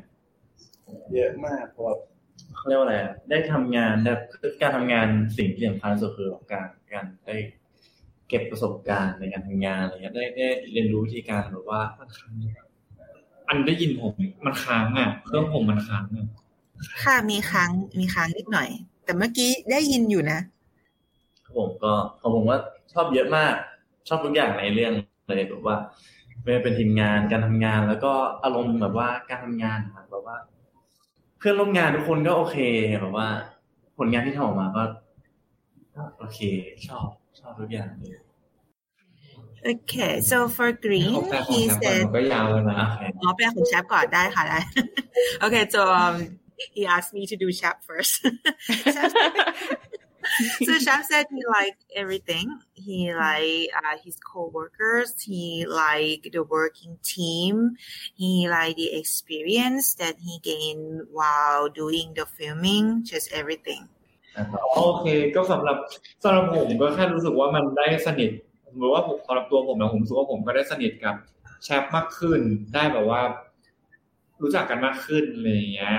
[1.13, 1.95] เยอะมากเพราะว่า
[2.58, 2.95] เขาเรียกว่าอะไร
[3.30, 7.36] ได้ทำงานได้คือการทำงานสิ่งที่สำคัญสุดคือการการได้
[8.30, 11.82] เก็บประสบการณ์ในการทำงานอะไรเงี้ยได้ได้เรียนรู้วิธีการหรือว่า
[13.49, 14.14] อันได้ยินผม
[14.45, 16.28] มันค้างอะเครื่องผมมันค้างอะ
[17.03, 18.70] ค่ะมีค้างมีค้างนิดหน่อย
[19.05, 20.39] แต่เมื่อกี้ได้ยินอยู่นะ
[21.58, 21.93] ผมก็
[22.34, 22.60] ผมว่า
[22.93, 23.53] ชอบเยอะมาก
[24.08, 24.93] ชอบทุกอย่างในเรื่อง
[25.28, 25.78] เลยแบบว่า
[26.43, 30.38] ไม่เป็นทีมงานการทำงานแล้วก็อารมณ์แบบว่าการทำงานครับแบบว่า
[31.48, 32.58] พื่อนร่วมงานทุกคนก็โอเค
[33.00, 33.28] แบบว่า
[33.98, 34.84] ผลงานที่ทำออกมาก็
[35.95, 36.39] ก็โอเค
[36.88, 37.08] ชอบ
[37.39, 38.22] ชอบทุกอย่างเลย
[39.70, 42.82] Okay so for Green เขาแปลของ he แชมป์ก่อน said มันก็ยาวแล้วนะ
[43.22, 44.60] อ๋อแปลของแชปก่อนได้ค่ะได้
[45.43, 46.16] Okay so um
[46.76, 48.14] he asked me to do Chap first
[50.65, 56.97] so Chap said he liked everything he liked uh, his co-workers he liked the working
[57.03, 57.75] team
[58.15, 63.83] he liked the experience that he gained while doing the filming just everything
[64.75, 65.77] โอเคก็สำหรับ
[66.23, 68.31] สำหรับผมก็แค่รู้สึกว่ามันได้สนิท
[68.77, 71.15] หรือว่าผมสำหรับตัวผมนะผมรู้สึกว่าผมก็ได้สนิทกับ
[71.63, 72.39] แชปมากขึ้น
[72.73, 73.21] ได้แบบว่า
[74.41, 75.95] รู้จักกันมากขึ้นอะไรอย่างเงี้ย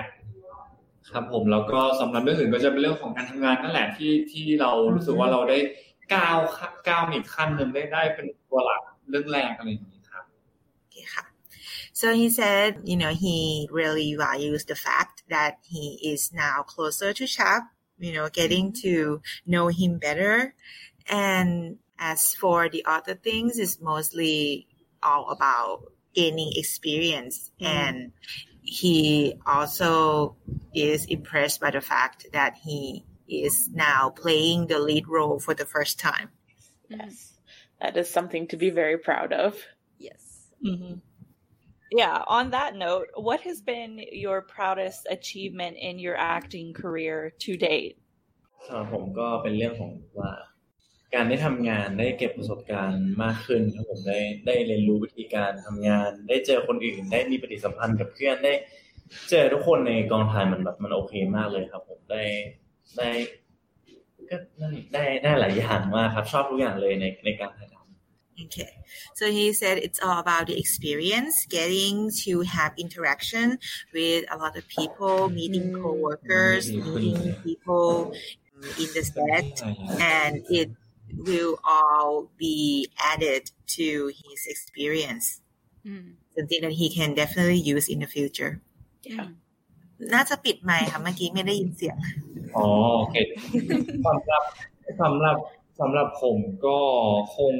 [1.10, 5.58] ครับผมแล้วก็สำหรับเรื่องอื่นก็จะเป็นเรื่องของการทำงานนั่นแหละที่ที่เรารู้สึกว่าเราได้
[6.14, 10.24] ก้าวขั้นก้าวอีกขั้นหนึ่งได้ได้เป็นตัวหลักเรื่องแรกอะไรอย่างนี้ครับ
[12.00, 17.12] So he said, you know, he really values the fact that he is now closer
[17.12, 17.62] to Chap,
[17.98, 19.20] you know, getting to
[19.52, 20.54] know him better.
[21.08, 24.68] And as for the other things, it's mostly
[25.02, 27.50] all about gaining experience.
[27.60, 28.12] And
[28.67, 30.35] he also
[30.73, 35.65] is impressed by the fact that he is now playing the lead role for the
[35.65, 36.29] first time.
[36.89, 37.33] Yes.
[37.81, 39.61] That is something to be very proud of.
[39.97, 40.49] Yes.
[40.61, 40.95] hmm
[41.91, 42.23] Yeah.
[42.27, 47.97] On that note, what has been your proudest achievement in your acting career to date?
[48.67, 50.31] สำหรับผมก็เป็นเรื่องของว่า
[51.14, 58.54] การได้ทำงานได้เก็บประสบการณ์มากขึ้นครับผมได้ได้เรียนรู้วิธีการทำงาน ได้เจอคนอื่น ได้มีปฏิสัมพันธ์กับเพื่อนได้
[59.30, 62.22] เจอทุกคนในกองถ่ายมันแบบมันโอเคมากเลยครับ ผมได้
[62.98, 63.10] ได้
[64.30, 67.78] ก็ได้ได้ได้หลายอย่างมากครับ ชอบทุกอย่างเลยในในการถ่ายทำ
[68.44, 68.72] Okay.
[69.14, 73.58] So he said it's all about the experience, getting to have interaction
[73.92, 78.14] with a lot of people, meeting coworkers, meeting people
[78.82, 79.60] in the set,
[80.00, 80.70] and it
[81.16, 85.40] will all be added to his experience.
[86.36, 88.60] Something that he can definitely use in the future.
[89.02, 89.26] Yeah.
[90.14, 91.96] น่าจะปิดไมค์ค่ะเมื่อกี้ไม่ได้ยินเสียง
[92.56, 92.66] อ๋อ
[92.98, 93.16] โอเค
[94.06, 94.42] สำหรับ
[95.02, 95.36] สำหรับ
[95.80, 96.36] สำหรับผม
[96.66, 96.78] ก็
[97.36, 97.54] คง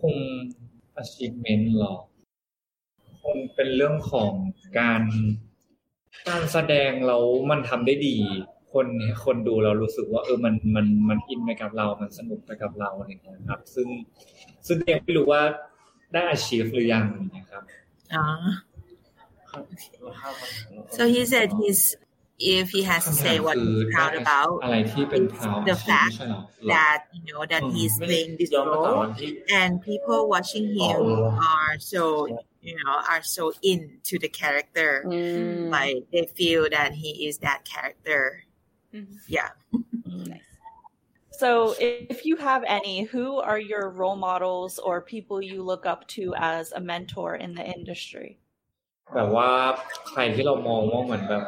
[0.00, 0.14] คง
[1.00, 1.94] achievement หรอ
[3.22, 4.32] คงเป็นเรื่องของ
[4.78, 5.02] การ
[6.28, 8.16] การแสดงแล้วมันทำได้ดี
[8.72, 8.86] คน
[9.24, 13.88] คนดูเรารู้สึกว่าเออมันมันมันอินไปกับเรา มันสนุกไปกับเราอะไรอย่างเงี้ยครับ ซึ่ง
[14.66, 15.42] ซึ่งยังไม่รู้ว่า
[16.12, 17.62] ได้ achieve หรือยังอย่างเงี้ยครับ
[18.14, 18.24] อ๋อ
[20.96, 21.82] so he said he's
[22.56, 26.40] if he has to say what he's proud about อะไรที่เป็น proud the fact ไม่ใช่หรอ
[26.74, 28.98] that you know that he's playing this role
[29.60, 31.00] and people watching him
[31.54, 32.02] are so
[32.68, 34.90] you know are so into the character
[35.76, 38.20] like they feel that he is that character
[39.28, 39.50] yeah
[41.42, 46.02] So, if you have any, who are your role models or people you look up
[46.18, 48.30] to as a mentor in the industry?
[49.14, 49.50] แบบว่า
[50.08, 51.44] ใครที่เรามองว่าเหมือนแบบ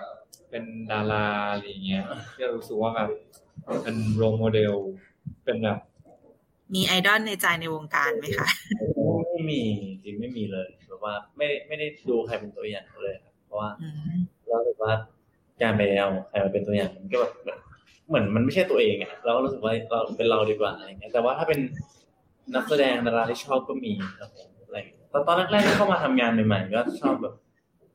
[0.50, 3.10] เป็นดาราอะไรอย่างเงี้ยที่เรารู้สึกว่าแบบ
[3.82, 4.74] เป็นโรโมเดล
[5.44, 5.78] เป็นแบบ
[6.74, 8.48] มีไอดอลในใจในวงการไหมคะ
[9.30, 9.60] ไม่มี
[10.04, 13.70] จริงไม่มีเลยแบบว่าไม่ไม่ได้ดูใครเป็นตัวอย่างเลยครับเพราะว่า
[14.48, 14.94] เรารู้สึกว่า
[15.62, 17.58] การไปเอาใครมาเป็นตัวอย่างมันก็แบบ
[18.08, 21.60] เหมือนมันไม่ใช่ตัวเองอะเราก็รู้สึกว่าเราเป็นเราดีกว่าอะไรเงี้ยแต่ว่าถ้าเป็น
[22.54, 24.78] นักแสดงดาราที่ชอบก็มีครับผมอะไร
[25.12, 27.34] ตอนตอนแรกๆที่เข้ามาทำงานใหม่ๆก็ชอบแบบ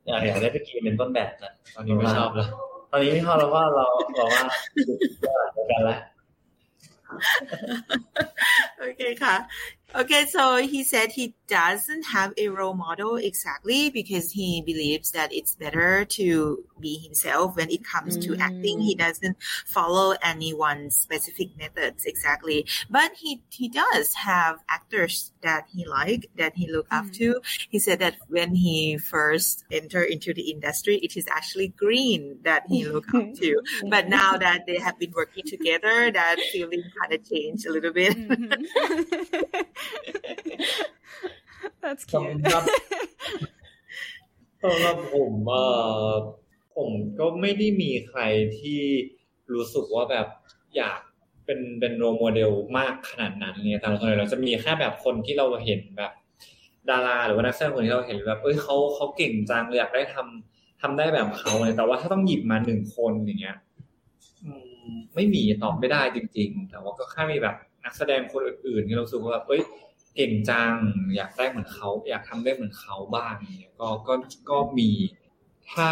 [0.07, 2.49] อยากอยากได้พี่กีเป็นต้นแบบนะตอนนี้ไม่ชอบแล้ว
[2.91, 3.85] ตอนนี้ไม่ชอบแล้วว่าเรา
[4.15, 4.43] เราว่า
[5.55, 5.99] ก็กันแล้ว
[8.81, 9.33] okay, Ka.
[9.93, 15.31] Okay, so he said he doesn't have a role model exactly because he believes that
[15.31, 18.81] it's better to be himself when it comes to acting.
[18.81, 18.99] He mm.
[18.99, 26.29] doesn't follow anyone's specific methods exactly, but he he does have actors that he like
[26.35, 27.13] that he look up mm.
[27.13, 27.41] to.
[27.69, 32.63] He said that when he first entered into the industry, it is actually Green that
[32.67, 37.13] he look up to, but now that they have been working together, that feeling kind
[37.13, 38.17] of changed a little bit.
[38.17, 39.61] Mm-hmm.
[41.83, 42.63] That's สำหรับ
[44.63, 45.65] สำหรับผมเอ่
[46.07, 46.11] อ
[46.75, 48.21] ผมก็ไม่ได้มีใคร
[48.59, 48.81] ที่
[49.53, 50.27] รู้สึกว่าแบบ
[50.77, 50.99] อยาก
[51.45, 56.11] เป็นเป็นโรโมเดลมากขนาดนั้นเนี่ยแต่ส่วนใหญ่เราจะมีแค่แบบคนที่เราเห็นแบบ
[56.89, 63.57] ดาราหรือว่านักแสดงคนที่เราเห็นแบบเอ้ยเขาเขาเก่งจังเลยอยากได้ทำทำได้แบบเขาเลยแต่ว่าถ้าต้องหยิบมาหนึ่งคนอย่างเงี้ย
[64.45, 64.51] อื
[64.87, 67.55] มไม่มีตอบไม่ได้จริง ๆ แต่ว่าก็แค่มีแบบ
[67.85, 69.61] นักแสดงคนอื่นๆที่เราสึกว่าแบบเอ้ย
[70.15, 70.73] เก่งจัง
[71.15, 74.13] อยากได้เหมือนเขา อยากทำได้เหมือนเขาบ้างเงี้ยก็ก็
[74.49, 74.89] ก็มี
[75.73, 75.89] ถ้า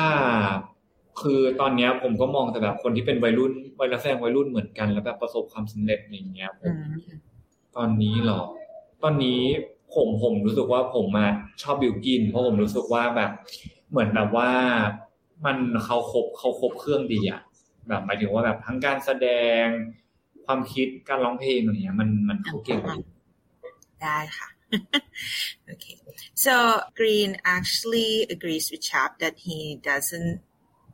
[1.21, 6.73] คือตอนเนี้ยผมก็มองแต่แบบคนที่เป็นวัยรุ่นวัยนักแสดงวัยรุ่นเหมือนกัน แล้วแบบประสบความสำเร็จอย่างเงี้ยผม
[7.75, 8.41] ตอนนี้หรอ
[9.03, 9.39] ตอนนี้
[9.93, 11.27] ผมผมรู้สึกว่าผมมา
[11.61, 13.31] ชอบบิวกิน เพราะผมรู้สึกว่าแบบ
[13.91, 14.49] เหมือนแบบว่า
[15.45, 17.41] มันเขาครบเขาครบเครื่องดีอะ
[17.87, 19.27] แบบหมายถึงว่าแบบทั้งการแสด
[19.63, 19.65] ง
[20.46, 23.00] ความคิดการร้องเพลงอะไรเงี้ย มันมันเขาเก่งดี
[24.02, 24.48] ได้ค่ะ
[25.72, 25.96] okay.
[26.34, 26.54] So
[26.94, 30.40] Green actually agrees with Chap that he doesn't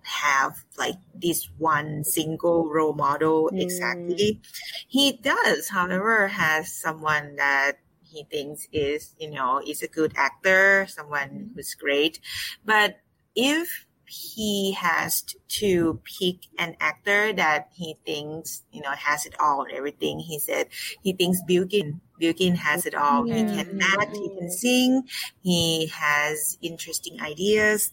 [0.03, 4.40] have like this one single role model exactly.
[4.86, 10.86] He does, however, has someone that he thinks is, you know, is a good actor,
[10.88, 12.20] someone who's great.
[12.64, 13.01] But
[13.34, 19.66] if he has to pick an actor that he thinks, you know, has it all,
[19.72, 20.20] everything.
[20.20, 20.68] He said
[21.01, 23.24] he thinks Billkin, Billkin has it all.
[23.26, 25.03] He can act, he can sing,
[25.41, 27.91] he has interesting ideas.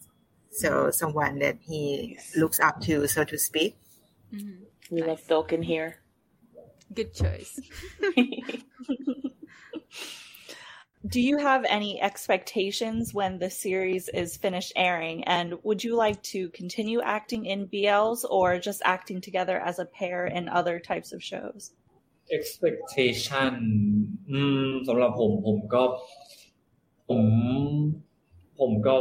[0.51, 3.77] So someone that he looks up to, so to speak.
[4.33, 4.95] Mm-hmm.
[4.95, 5.97] We love Billkin here.
[6.93, 7.59] Good choice.
[11.08, 15.24] Do you have any expectations when the series is finished airing?
[15.24, 19.84] And would you like to continue acting in BLs or just acting together as a
[19.84, 21.72] pair in other types of shows?
[22.38, 23.52] expectation
[24.30, 25.82] อืมสำหรับผมผมก็
[27.08, 27.22] ผม
[28.60, 28.94] ผมก็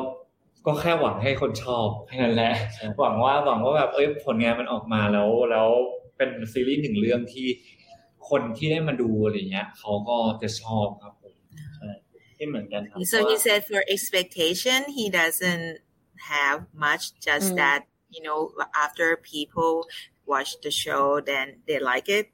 [0.65, 2.53] ก็แค่หวังให้คนชอบแค่นั้นแหละ
[2.99, 5.69] หวังว่าหวังว่าแบบเอ้ยผลงานมันออกมาแล้ว แล้ว
[6.17, 7.47] เป็นซีรีส์หนึ่งเรื่องที่
[8.29, 11.14] คนที่ได้มาดูอะไรเงี้ยเขาก็จะชอบครับผม
[12.37, 15.69] ที่เหมือนกันครับ So he said for expectation, he doesn't
[16.33, 17.81] have much, just that,
[18.15, 18.39] you know,
[18.85, 19.73] after people
[20.33, 22.25] watch the show, then they like it.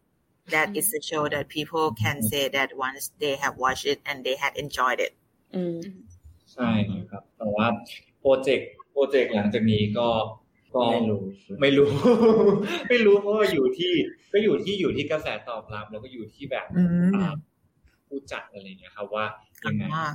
[0.49, 0.77] that mm-hmm.
[0.77, 4.35] is a show that people can say that once they have watched it and they
[4.35, 5.13] had enjoyed it
[6.53, 6.69] ใช่
[7.09, 7.67] ครับแต่ว่า
[8.21, 10.09] โปรเจกต์โปรเจกต์หลังจากนี้ก็
[10.75, 11.21] ก็ไม่รู้
[11.61, 11.89] ไม่รู้
[12.89, 13.93] ไม่รู้เพราะว่าอยู่ที่
[14.33, 16.65] ก็อยู่ที่อยู่ที่กระแสตอบรับ แล้วก็อยู่ที่แบบ
[18.07, 19.25] ผู้จัดอะไรเงี้ยครับว่า
[19.62, 20.14] some law.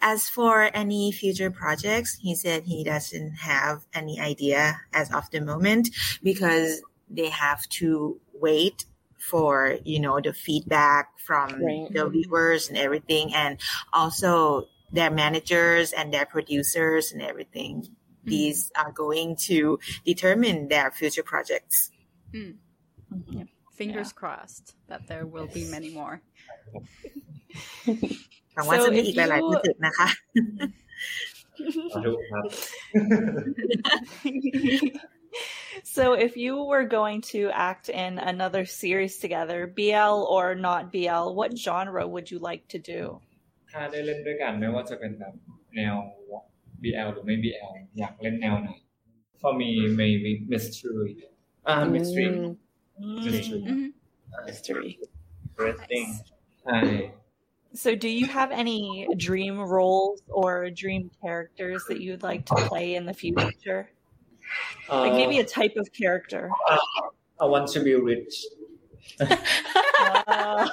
[0.00, 5.40] As for any future projects, he said he doesn't have any idea as of the
[5.40, 5.90] moment
[6.22, 8.86] because they have to wait
[9.18, 11.88] for you know the feedback from right.
[11.92, 13.58] the viewers and everything and
[13.92, 17.84] also their managers and their producers and everything
[18.28, 18.30] Mm.
[18.30, 21.90] these are going to determine their future projects
[22.32, 22.56] mm.
[23.12, 23.38] mm-hmm.
[23.38, 23.44] yeah.
[23.72, 24.18] fingers yeah.
[24.18, 26.20] crossed that there will be many more
[28.56, 30.08] วังว่าจะมีอีกหลายๆโปรเจกต์นะคะ
[35.96, 37.40] so if you were going to
[37.70, 42.78] act in another series together BL or not BL what genre would you like to
[42.94, 43.02] do
[43.70, 45.34] ถ้าได้เล่นด้วยกันไม่ว่าจะเป็นแบบ
[45.76, 45.94] แนว
[46.82, 48.70] BL หรือไม่ BL อยากเล่นแนวไหน
[49.40, 51.12] for me maybe mystery
[51.68, 52.26] อ่า mystery
[53.26, 53.70] mystery
[54.46, 54.90] mystery
[55.58, 56.06] interesting
[56.62, 56.78] ใช่
[57.74, 62.94] So, do you have any dream roles or dream characters that you'd like to play
[62.94, 63.90] in the future?
[64.90, 66.50] Uh, like maybe a type of character.
[66.68, 66.78] Uh,
[67.40, 68.44] I want to be rich.
[69.20, 70.68] uh,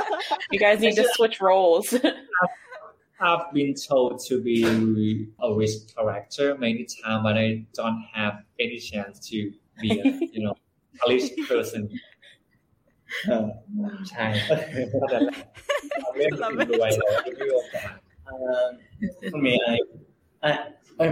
[0.50, 1.94] you guys need to switch roles.
[3.20, 8.78] I've been told to be a rich character many times, but I don't have any
[8.78, 10.56] chance to be a you know
[11.06, 11.88] a rich person.
[14.09, 14.25] ใช่
[16.17, 16.33] เล่น
[16.71, 17.93] รวยเลยไม่มีโอกาส
[19.31, 19.71] คุณมีอะไร
[20.43, 20.51] อ่ะ
[20.97, 21.09] เอ้ย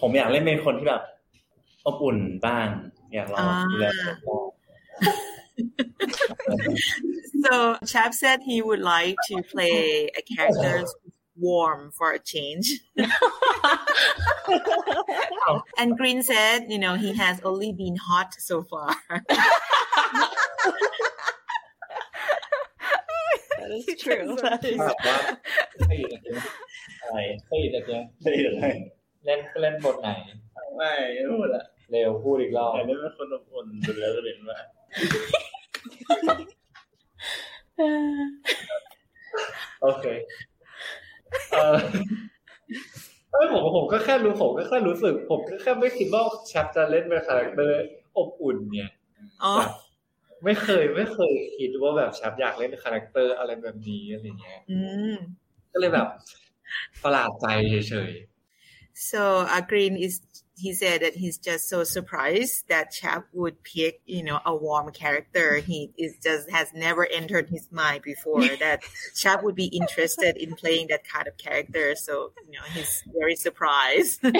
[0.00, 1.02] ผมอยากเล่นเป็นคนที่แบบ
[1.86, 2.66] อบอุ่นบ้าง
[3.14, 3.86] อยากลองดูแล
[7.44, 10.84] so Chap said he would like to play a character
[11.38, 12.80] warm for a change.
[15.78, 18.94] and Green said, you know, he has only been hot so far.
[23.63, 24.35] That is true.
[24.43, 24.81] That is
[25.87, 26.17] ให้อยู่แต่
[27.03, 27.79] อะไรให้อยู่แต่
[28.21, 28.69] ให้อยู่แต่
[29.25, 30.09] เล่นเล่นบทไหน
[30.77, 30.91] ไม่
[31.31, 34.59] พูดละเร็วพูดอีกรอบเล่นเป็นคนอบอุ่นดูแล้วจะเห็นว่า
[39.81, 40.05] โอเค
[41.51, 41.77] เออ
[43.31, 47.77] เออผมผมก็แค่รู้ผมก็แค่รู้สึก ผมก็แค่ไม่คิดว่าชัปจะเล่นเป็นคาแรคเตอร์
[48.17, 48.91] อบอุ่นเนี่ย
[50.44, 54.60] ไม่เคยไม่เคยคิดว่าแบบชับอยากเล่นคาแรคเตอร์อะไรแบบนี้อะไรเงี้ย
[55.72, 56.08] ก็เลยแบบ
[57.02, 57.46] ประหลาดใจ
[57.88, 58.12] เฉย
[58.56, 59.20] ๆ so
[59.54, 60.14] uh, Green is
[60.58, 64.90] he said that he's just so surprised that Chap would pick, you know, a warm
[64.90, 65.58] character.
[65.58, 68.82] He is just has never entered his mind before that
[69.14, 71.94] Chap would be interested in playing that kind of character.
[71.94, 74.20] So, you know, he's very surprised.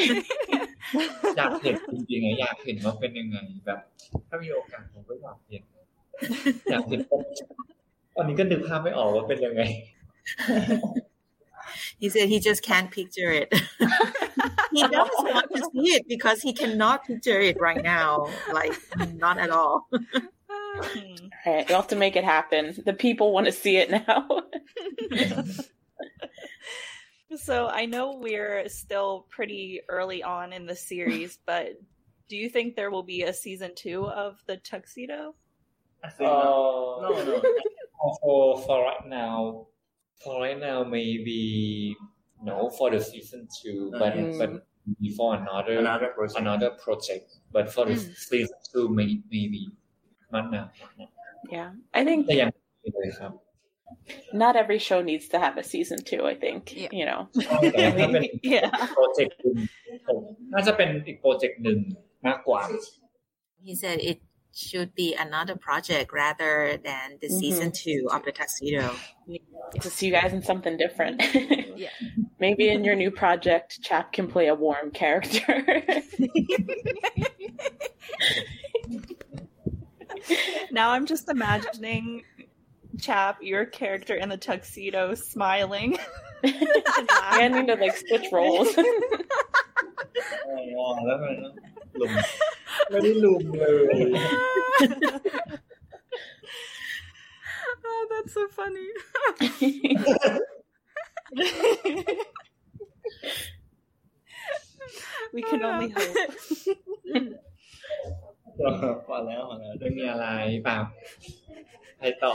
[1.36, 3.36] อยากเห็นจริงๆอยากเห็นว่าเป็นยังไง
[3.66, 3.80] แบบ
[4.28, 5.62] ถ้ามีโอกาสผมก็อยากเห็น
[6.70, 7.00] อยากเห็น
[8.14, 9.62] ตอนนี้ก็นึกภาพไม่ออกว่าเป็นยังไง
[12.00, 13.52] He said he just can't picture it.
[14.72, 18.28] he does want to see it because he cannot picture it right now.
[18.52, 18.74] Like,
[19.16, 19.88] not at all.
[19.92, 20.82] all
[21.46, 22.74] right, you have to make it happen.
[22.84, 24.28] The people want to see it now.
[27.36, 31.72] so I know we're still pretty early on in the series, but
[32.28, 35.34] do you think there will be a season two of the tuxedo?
[36.04, 37.42] I think uh, no, no.
[38.20, 39.66] for for right now,
[40.22, 41.96] for right now maybe
[42.42, 44.38] no for the season two, but mm.
[44.38, 44.66] but
[45.00, 46.40] before another another project.
[46.40, 47.24] another project.
[47.52, 48.16] But for the mm.
[48.16, 49.70] season two, maybe maybe
[50.32, 50.70] not now.
[51.50, 52.28] Yeah, I think.
[54.32, 56.26] Not every show needs to have a season two.
[56.26, 56.88] I think yeah.
[56.92, 57.28] you know.
[58.42, 58.70] yeah.
[58.94, 59.36] โปรเจกต์
[60.52, 61.78] น่าจะเป็นอีกโปรเจกต์หนึ่ง
[62.26, 62.62] มากกว่า
[63.66, 64.18] He said it
[64.53, 67.39] should be another project rather than the mm-hmm.
[67.39, 68.95] season two of the tuxedo.
[69.81, 71.23] To see you guys in something different.
[71.75, 71.89] yeah.
[72.39, 75.63] Maybe in your new project, Chap can play a warm character.
[80.71, 82.23] now I'm just imagining
[82.99, 85.97] Chap, your character in the tuxedo, smiling.
[86.43, 88.67] I need to like switch roles.
[88.77, 88.83] oh,
[91.07, 91.23] ลุม
[92.92, 93.64] ไม่ได้ลุมเล
[93.96, 94.00] ย
[97.88, 98.88] oh, that's so funny.
[105.32, 106.16] we can only hope.
[109.06, 110.26] พอแล้วพอแล้วไม่มีอะไร
[110.64, 110.78] เปล่า
[111.98, 112.32] ใครต่อ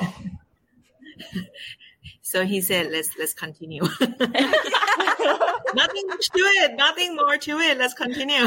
[2.31, 3.83] so he said let's let's continue
[5.81, 6.05] nothing
[6.35, 8.45] to it nothing more to it let's continue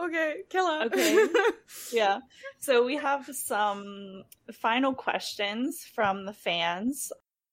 [0.00, 0.86] Okay, Killa.
[0.86, 1.26] Okay.
[1.92, 2.20] yeah.
[2.58, 7.12] So we have some final questions from the fans.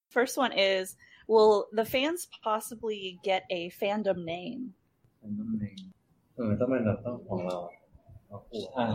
[0.09, 0.95] First one is
[1.27, 4.73] Will the fans possibly get a fandom name?
[6.35, 7.57] เออต้องเป็นแบบต้องของเรา
[8.77, 8.85] อ่า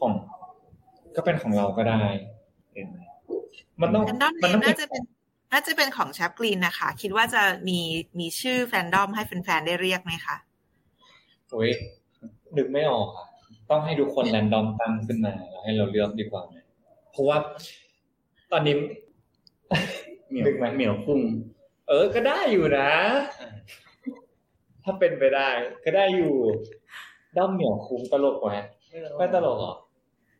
[0.00, 0.12] ของ
[1.16, 2.02] ก็เป็นของเราก็ได้
[2.72, 2.98] เห็นไหม
[3.80, 5.02] มันต้องแฟนดอมเนมน่าจะเป็น
[5.52, 7.78] น่าจะเป็นของแชปกรีนนะคะ คิดว่าจะมี
[8.20, 11.70] มีชื่อแฟนดอมให้แฟนๆได้เรียกไหมคะโอ้ย
[12.56, 13.26] นึกไม่ออกค่ะ
[13.70, 16.56] ต้องให้ทุกคนแรนดอมตั้งขึ้นมาแล้วให้เราเลือกดีกว่าไหม
[17.10, 17.36] เพราะว่า
[18.52, 18.74] ตอนนี้
[20.46, 21.20] นึกไหมเหมียวคุ้ง
[21.88, 22.90] เออ ก็ได้อยู่นะ
[24.84, 25.48] ถ้าเป็นไปได้
[25.84, 26.34] ก็ได้อยู่
[27.36, 28.58] ด้อมเหมียวคุ้งตลกไหม
[29.18, 29.74] ไม่ตลกหรอ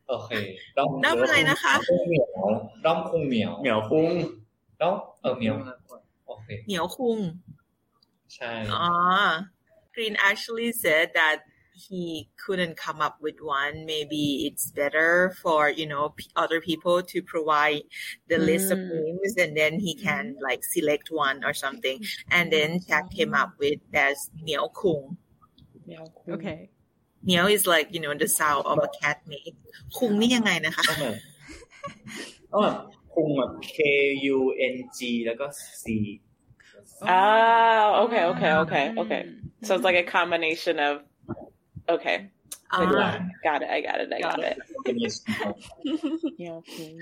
[0.08, 0.30] โอเค
[0.76, 2.28] ด้อมด้อมอะไรนะคะด้อมเหมียว
[2.84, 4.08] ด้อมคุ้งเหมียวเหมียวคุ้ง
[4.80, 5.54] ด้อมเออเหมียว
[6.26, 7.18] โอเคเหนียวคุง
[8.34, 8.90] ใช่อ๋อ
[9.95, 11.42] Green actually said that
[11.74, 17.03] he couldn't come up with one maybe it's better for you know p- other people
[17.03, 17.82] to provide
[18.28, 18.47] the mm.
[18.47, 18.90] list of mm.
[18.90, 20.42] names and then he can mm-hmm.
[20.42, 25.16] like select one or something and then Chap came up with that's Miao Kung.
[25.84, 26.34] Miao Kung.
[26.34, 26.70] Okay.
[27.24, 29.57] Miao is like you know the sound of a cat name.
[29.99, 30.84] Kung นี่ยังไงนะคะ
[32.53, 32.72] oh, oh,
[33.12, 33.78] Kung K
[34.34, 34.38] U
[34.74, 35.38] N G Then
[35.80, 35.84] C
[37.03, 39.30] Oh, okay, okay, okay, okay.
[39.62, 41.03] So it's like a combination of
[41.88, 42.30] okay.
[42.70, 43.20] Ah.
[43.42, 44.59] Got it, I got it, I got it.
[46.38, 46.97] Yeah, okay.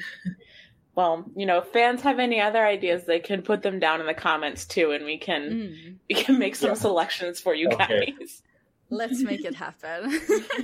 [0.94, 4.14] Well, you know, fans have any other ideas, they can put them down in the
[4.14, 8.14] comments too, and we can we can make some selections for you Okay.
[8.18, 8.42] guys.
[8.90, 10.20] Let's make it happen.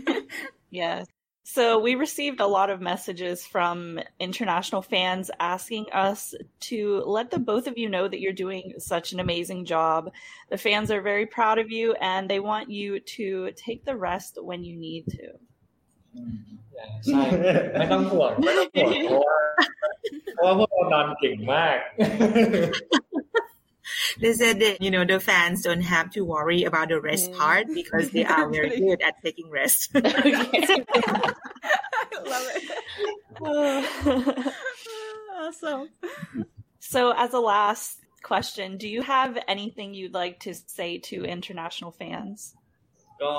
[0.71, 1.07] Yes.
[1.51, 7.39] So we received a lot of messages from international fans asking us to let the
[7.39, 10.13] both of you know that you're doing such an amazing job.
[10.51, 14.37] The fans are very proud of you and they want you to take the rest
[14.39, 15.29] when you need to.
[16.15, 16.99] Yeah,
[24.20, 27.68] They said that, you know, the fans don't have to worry about the rest part
[27.74, 29.90] because they are very good at taking rest.
[35.36, 35.90] awesome.
[36.80, 41.92] So, as a last question, do you have anything you'd like to say to international
[41.92, 42.56] fans?
[43.22, 43.34] ก็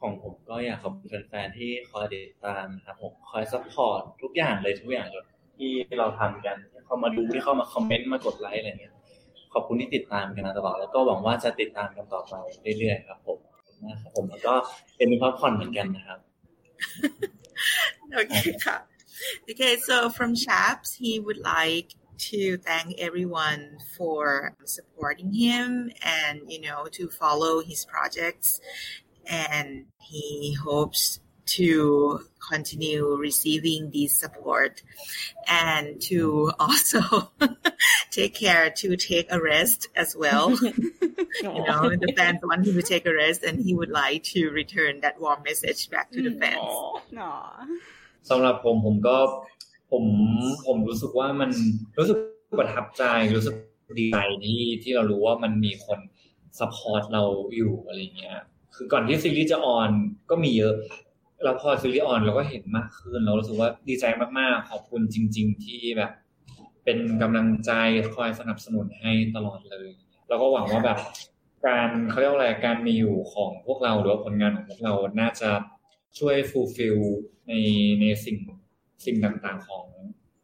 [0.00, 5.08] ของผมก็อยากขอบคุณแฟนๆที่คอยติดตามนะครับผมคอยซัพพอร์ตทุกอย่างเลยทุกอย่าง
[5.56, 8.94] ที่เราทำกันที่เข้ามาดูที่เข้ามาคอมเมนต์มากดไลค์อะไรเงี้ย
[9.53, 12.33] ขอบคุณที่ติดตามกันมาตลอดแล้วก็หวังว่าจะติดตามกันต่อไป
[12.79, 14.53] เรื่อยๆครับผมขอบคุณมากครับผมแล้วก็
[14.97, 16.19] เป็นมือพักผ่อนเหมือนกันนะครับ
[18.19, 18.45] okay.
[18.65, 18.77] ค่ะ.
[19.51, 21.89] Okay, so from Chaps, he would like
[22.29, 23.61] to thank everyone
[23.95, 28.49] for supporting him and, you know, to follow his projects.
[29.27, 29.69] And
[30.09, 30.25] he
[30.65, 31.03] hopes
[31.46, 32.20] to
[32.50, 34.82] continue receiving this support
[35.48, 37.32] and to also
[38.10, 40.50] take care to take a rest as well.
[41.42, 44.50] you know, the fans want him to take a rest and he would like to
[44.50, 46.72] return that warm message back to the fans.
[47.18, 47.66] Aw.
[48.30, 49.16] สำหรับผมผมก็
[49.90, 50.04] ผม
[50.66, 51.50] ผมรู้สึกว่ามัน
[51.98, 52.16] รู้สึก
[52.58, 53.02] ประทับใจ
[53.36, 53.54] รู้สึก
[53.98, 55.98] ดีใจที่ที่เรารู้ว่ามันมีคน
[56.58, 57.24] ซัพพอร์ตเรา
[57.56, 58.38] อยู่อะไรเงี้ย
[58.74, 59.90] คือก่อนที่ซีรีส์จะออน
[60.30, 60.74] ก็มีเยอะ
[61.43, 64.05] แล้วพอซีรีส์ออนเราก็เห็นมากขึ้น เรารู้สึกว่าดีใจ
[64.39, 66.11] มากๆ ขอบคุณจริง ๆ ที่แบบ
[66.83, 67.71] เป็นกำลังใจ
[68.15, 69.87] คอยสนับสนุนให้ตลอดเลย
[70.29, 70.99] เราก็หวังว่าแบบ
[71.67, 75.49] การเขาเรียกว่าอะไรการมีอยู่ของพวกเราหรือว่าผลงานของพวกเราน่าจะ
[76.19, 76.97] ช่วยฟูลฟิล
[77.47, 77.53] ใน
[78.01, 78.37] ในสิ่ง
[79.05, 79.15] สิ่ง
[79.45, 79.85] ต่างๆของ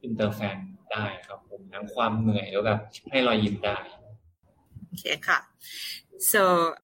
[0.04, 0.58] อินเตอร์แฟน
[0.92, 2.80] ได้ครับผมทั้งความเหนื่อยแล้วแบบ
[3.10, 3.78] ให้รอยยิ้มได้
[5.00, 5.40] Okay, ค่ะ.
[6.32, 6.42] So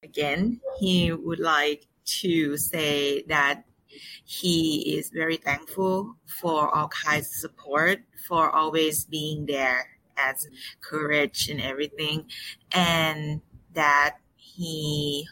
[0.08, 0.40] again,
[0.80, 1.82] he would like
[2.20, 2.32] to
[2.70, 2.94] say
[3.34, 3.56] that
[4.24, 9.86] he is very thankful for all kinds of support, for always being there
[10.16, 10.46] as
[10.80, 12.26] courage and everything,
[12.72, 13.40] and
[13.74, 15.26] that he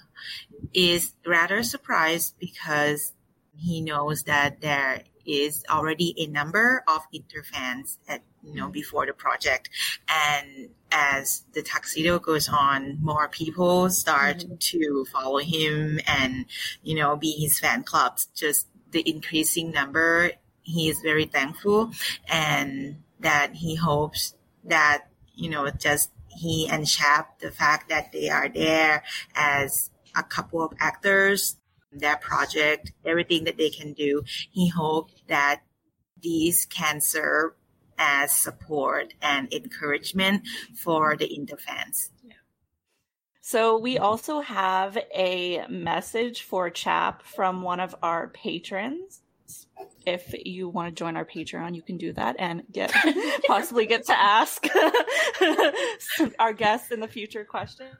[0.74, 3.12] is rather surprised because
[3.56, 8.72] he knows that there is already a number of interfans at you know mm-hmm.
[8.72, 9.70] before the project.
[10.08, 14.54] And as the tuxedo goes on more people start mm-hmm.
[14.58, 16.46] to follow him and
[16.82, 20.30] you know be his fan clubs just the increasing number
[20.62, 21.90] he is very thankful
[22.28, 24.34] and that he hopes
[24.64, 29.02] that you know just he and Chap the fact that they are there
[29.34, 31.56] as a couple of actors,
[31.90, 34.22] their project, everything that they can do.
[34.50, 35.62] He hopes that
[36.20, 37.52] these can serve
[38.02, 40.42] as support and encouragement
[40.74, 42.10] for the Inter fans.
[43.40, 49.22] So we also have a message for Chap from one of our patrons.
[50.04, 52.92] If you want to join our Patreon, you can do that and get
[53.46, 54.66] possibly get to ask
[56.38, 57.94] our guests in the future questions.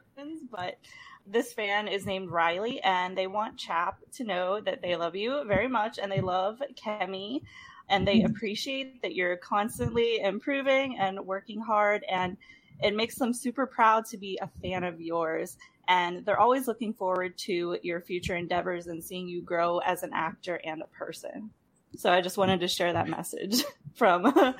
[0.49, 0.79] But
[1.25, 5.43] this fan is named Riley, and they want Chap to know that they love you
[5.45, 7.41] very much and they love Kemi
[7.90, 12.36] and they appreciate that you're constantly improving and working hard and
[12.80, 15.56] it makes them super proud to be a fan of yours
[15.88, 20.10] and they're always looking forward to your future endeavors and seeing you grow as an
[20.14, 21.50] actor and a person
[21.96, 23.64] so i just wanted to share that message
[23.94, 24.24] from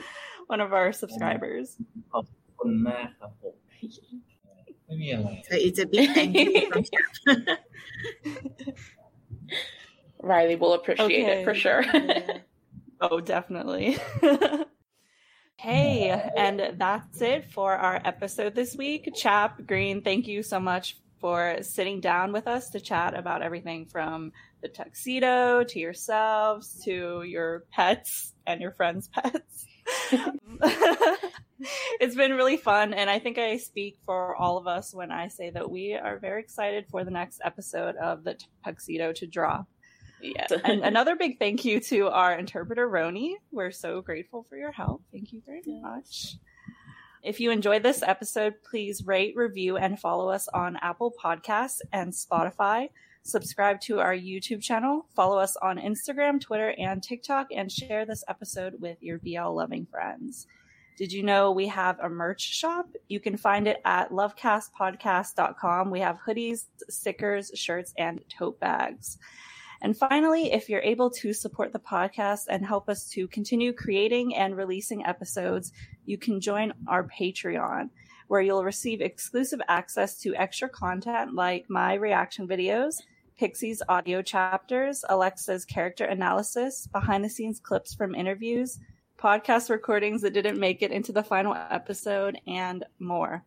[0.47, 1.77] one of our subscribers
[2.13, 2.27] ขอบ
[2.61, 3.55] คุณมากครับผม
[4.85, 6.85] ไม่มีอะไร So it's a big thank you from
[10.31, 11.85] Riley will appreciate it for sure.
[13.06, 13.98] Oh, definitely.
[15.58, 19.10] hey, and that's it for our episode this week.
[19.14, 23.88] Chap Green, thank you so much for sitting down with us to chat about everything
[23.88, 24.32] from
[24.62, 29.66] the tuxedo to yourselves to your pets and your friends' pets.
[32.00, 35.28] it's been really fun, and I think I speak for all of us when I
[35.28, 39.68] say that we are very excited for the next episode of the tuxedo to drop.
[40.24, 40.48] Yeah.
[40.64, 43.34] and another big thank you to our interpreter, Roni.
[43.52, 45.04] We're so grateful for your help.
[45.12, 46.38] Thank you very much.
[47.22, 52.12] If you enjoyed this episode, please rate, review, and follow us on Apple Podcasts and
[52.12, 52.90] Spotify.
[53.24, 58.26] Subscribe to our YouTube channel, follow us on Instagram, Twitter, and TikTok, and share this
[58.28, 60.48] episode with your BL loving friends.
[60.98, 62.90] Did you know we have a merch shop?
[63.08, 65.90] You can find it at lovecastpodcast.com.
[65.90, 69.18] We have hoodies, stickers, shirts, and tote bags.
[69.84, 74.34] And finally, if you're able to support the podcast and help us to continue creating
[74.34, 75.74] and releasing episodes,
[76.06, 77.90] you can join our Patreon,
[78.30, 83.02] where you'll receive exclusive access to extra content like my reaction videos,
[83.38, 88.80] Pixie's audio chapters, Alexa's character analysis, behind the scenes clips from interviews,
[89.20, 93.44] podcast recordings that didn't make it into the final episode, and more.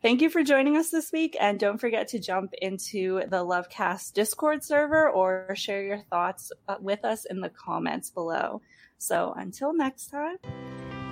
[0.00, 4.12] Thank you for joining us this week, and don't forget to jump into the Lovecast
[4.12, 8.62] Discord server or share your thoughts uh, with us in the comments below.
[8.98, 10.36] So until next time,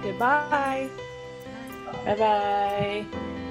[0.02, 0.88] goodbye.
[2.04, 3.06] Bye bye.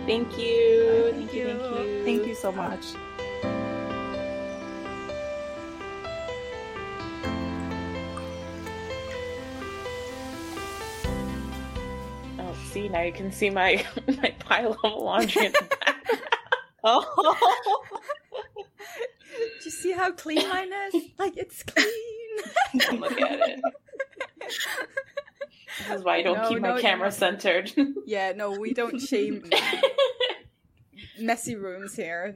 [0.06, 1.12] Thank you.
[1.12, 1.46] Thank you.
[1.48, 2.04] Thank you.
[2.06, 2.86] Thank you so much.
[12.76, 13.86] See now you can see my
[14.22, 16.06] my pile of laundry in the back.
[16.84, 17.86] oh,
[18.58, 21.04] Do you see how clean mine is?
[21.18, 23.00] Like it's clean.
[23.00, 23.62] Look at it.
[25.88, 27.12] This is why I don't No, keep my no, camera no.
[27.12, 27.72] centered.
[28.06, 29.50] yeah, no, we don't shame
[31.18, 32.36] messy rooms here.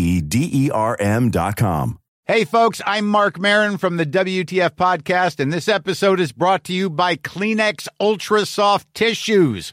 [0.00, 1.98] D E R M.com.
[2.26, 6.72] Hey, folks, I'm Marc Maron from the WTF Podcast, and this episode is brought to
[6.72, 9.72] you by Kleenex Ultra Soft Tissues,